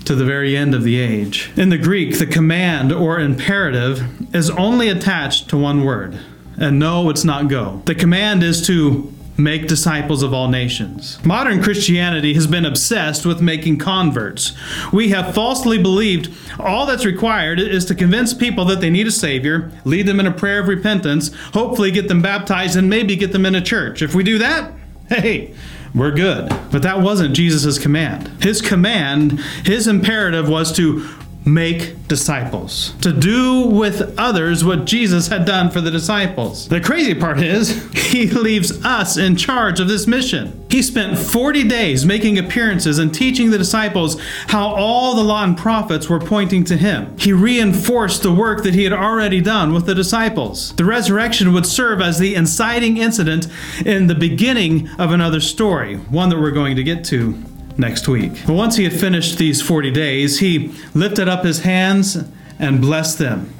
to 0.07 0.15
the 0.15 0.25
very 0.25 0.57
end 0.57 0.75
of 0.75 0.83
the 0.83 0.99
age. 0.99 1.51
In 1.57 1.69
the 1.69 1.79
Greek, 1.79 2.19
the 2.19 2.27
command 2.27 2.93
or 2.93 3.21
imperative 3.21 4.35
is 4.35 4.51
only 4.51 4.89
attached 4.89 5.49
to 5.51 5.57
one 5.57 5.85
word. 5.85 6.19
And 6.59 6.79
no, 6.79 7.11
it's 7.11 7.25
not 7.25 7.49
go. 7.49 7.83
The 7.85 7.95
command 7.95 8.43
is 8.43 8.67
to 8.67 9.13
make 9.39 9.69
disciples 9.69 10.23
of 10.23 10.33
all 10.33 10.49
nations. 10.49 11.23
Modern 11.25 11.63
Christianity 11.63 12.35
has 12.35 12.47
been 12.47 12.65
obsessed 12.65 13.27
with 13.27 13.43
making 13.43 13.79
converts. 13.79 14.53
We 14.93 15.11
have 15.11 15.35
falsely 15.35 15.79
believed 15.79 16.33
all 16.59 16.87
that's 16.87 17.05
required 17.05 17.61
is 17.61 17.85
to 17.87 17.95
convince 17.95 18.33
people 18.33 18.65
that 18.67 18.81
they 18.81 18.91
need 18.91 19.07
a 19.07 19.11
Savior, 19.11 19.71
lead 19.85 20.07
them 20.07 20.21
in 20.21 20.27
a 20.27 20.33
prayer 20.33 20.61
of 20.61 20.69
repentance, 20.69 21.35
hopefully 21.53 21.91
get 21.91 22.09
them 22.09 22.23
baptized, 22.23 22.77
and 22.77 22.89
maybe 22.89 23.17
get 23.17 23.33
them 23.33 23.47
in 23.47 23.55
a 23.55 23.61
church. 23.61 24.01
If 24.03 24.15
we 24.15 24.25
do 24.25 24.39
that, 24.39 24.73
hey, 25.09 25.55
we're 25.97 26.13
good. 26.13 26.49
But 26.71 26.83
that 26.83 27.01
wasn't 27.01 27.35
Jesus' 27.35 27.79
command. 27.79 28.29
His 28.43 28.61
command, 28.61 29.41
his 29.65 29.89
imperative 29.89 30.49
was 30.49 30.71
to 30.77 31.09
make 31.47 32.09
disciples, 32.09 32.93
to 33.01 33.13
do 33.13 33.67
with 33.67 34.19
others 34.19 34.65
what 34.65 34.85
Jesus 34.85 35.29
had 35.29 35.45
done 35.45 35.71
for 35.71 35.81
the 35.81 35.93
disciples. 35.93 36.69
The 36.69 36.81
crazy 36.81 37.15
part 37.15 37.41
is, 37.41 37.89
he 38.11 38.27
leaves 38.27 38.85
us 38.85 39.17
in 39.17 39.37
charge 39.37 39.79
of 39.79 39.87
this 39.87 40.09
mission. 40.09 40.65
He 40.69 40.83
spent 40.83 41.17
40 41.17 41.69
days 41.69 42.05
making 42.05 42.39
appearances 42.39 42.99
and 42.99 43.15
teaching 43.15 43.51
the 43.51 43.59
disciples 43.59 44.21
how 44.49 44.67
all 44.75 45.15
the 45.15 45.23
law 45.23 45.45
and 45.45 45.57
prophets 45.57 46.09
were 46.09 46.19
pointing 46.19 46.65
to 46.65 46.77
him. 46.77 47.17
He 47.17 47.33
reinforced 47.33 48.25
the 48.25 48.33
work 48.33 48.65
that 48.65 48.75
he 48.75 48.83
had 48.83 48.93
already 48.93 49.41
done 49.41 49.73
with 49.73 49.87
the 49.87 49.95
disciples. 49.95 50.75
The 50.75 50.85
resurrection 50.85 51.53
would 51.53 51.67
serve 51.67 52.01
as 52.01 52.19
the 52.19 52.35
inciting 52.35 52.97
incident 52.97 53.47
in 53.85 54.09
the 54.09 54.15
beginning 54.17 54.89
of 54.99 55.13
another 55.13 55.41
story, 55.41 55.97
one 55.97 56.29
that 56.31 56.41
we're 56.41 56.51
going 56.51 56.75
to 56.75 56.83
get 56.83 57.05
to 57.07 57.41
next 57.79 58.09
week. 58.09 58.33
But 58.47 58.55
once 58.55 58.77
he 58.77 58.85
had 58.85 58.93
finished 58.93 59.39
these 59.39 59.61
40 59.63 59.91
days, 59.91 60.41
he 60.41 60.75
lifted 60.95 61.29
up 61.29 61.45
his 61.45 61.61
hands 61.61 62.17
and 62.59 62.81
blessed 62.81 63.19
them. 63.19 63.53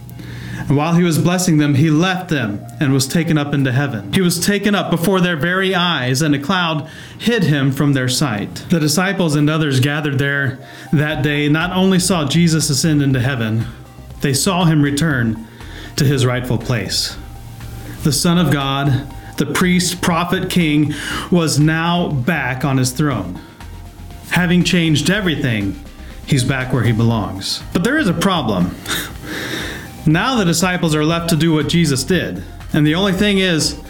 And 0.69 0.77
while 0.77 0.95
he 0.95 1.05
was 1.05 1.19
blessing 1.19 1.59
them, 1.59 1.77
he 1.77 1.91
left 1.91 2.29
them 2.29 2.65
and 2.81 2.93
was 2.93 3.07
taken 3.07 3.39
up 3.39 3.55
into 3.55 3.71
heaven. 3.71 4.13
He 4.13 4.21
was 4.21 4.45
taken 4.45 4.75
up 4.75 4.91
before 4.91 5.21
their 5.21 5.37
very 5.37 5.75
eyes, 5.75 6.23
and 6.23 6.35
a 6.35 6.41
cloud 6.41 6.89
hid 7.19 7.45
him 7.45 7.71
from 7.71 7.93
their 7.93 8.09
sight. 8.09 8.55
The 8.69 8.81
disciples 8.81 9.37
and 9.37 9.49
others 9.49 9.79
gathered 9.79 10.19
there 10.19 10.59
that 10.93 11.23
day 11.23 11.49
not 11.49 11.71
only 11.71 12.01
saw 12.01 12.27
Jesus 12.27 12.69
ascend 12.69 13.01
into 13.01 13.21
heaven, 13.21 13.67
they 14.23 14.35
saw 14.35 14.65
him 14.65 14.83
return 14.83 15.47
to 15.97 16.05
his 16.05 16.27
rightful 16.27 16.59
place. 16.59 17.17
The 18.03 18.13
Son 18.13 18.39
of 18.39 18.53
God, 18.53 19.13
the 19.37 19.47
priest, 19.47 20.01
prophet, 20.03 20.51
king, 20.51 20.95
was 21.31 21.61
now 21.61 22.11
back 22.11 22.65
on 22.65 22.79
his 22.79 22.91
throne. 22.91 23.41
Having 24.37 24.65
changed 24.65 25.09
everything, 25.09 25.83
he's 26.27 26.45
back 26.45 26.71
where 26.71 26.83
he 26.83 26.93
belongs. 26.93 27.63
But 27.73 27.85
there 27.85 27.97
is 27.97 28.07
a 28.07 28.13
problem. 28.13 28.77
now 30.07 30.37
the 30.37 30.45
disciples 30.45 30.95
are 30.95 31.07
left 31.07 31.31
to 31.31 31.37
do 31.37 31.55
what 31.55 31.71
Jesus 31.71 32.05
did. 32.05 32.45
And 32.75 32.87
the 32.87 32.97
only 32.97 33.15
thing 33.15 33.39
is, 33.39 33.81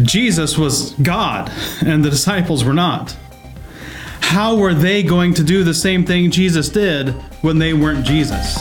Jesus 0.00 0.56
was 0.56 0.92
God, 0.92 1.50
and 1.84 2.04
the 2.04 2.10
disciples 2.10 2.62
were 2.62 2.72
not. 2.72 3.16
How 4.20 4.54
were 4.56 4.72
they 4.72 5.02
going 5.02 5.34
to 5.34 5.42
do 5.42 5.64
the 5.64 5.74
same 5.74 6.04
thing 6.06 6.30
Jesus 6.30 6.68
did 6.68 7.08
when 7.42 7.58
they 7.58 7.72
weren't 7.72 8.06
Jesus? 8.06 8.60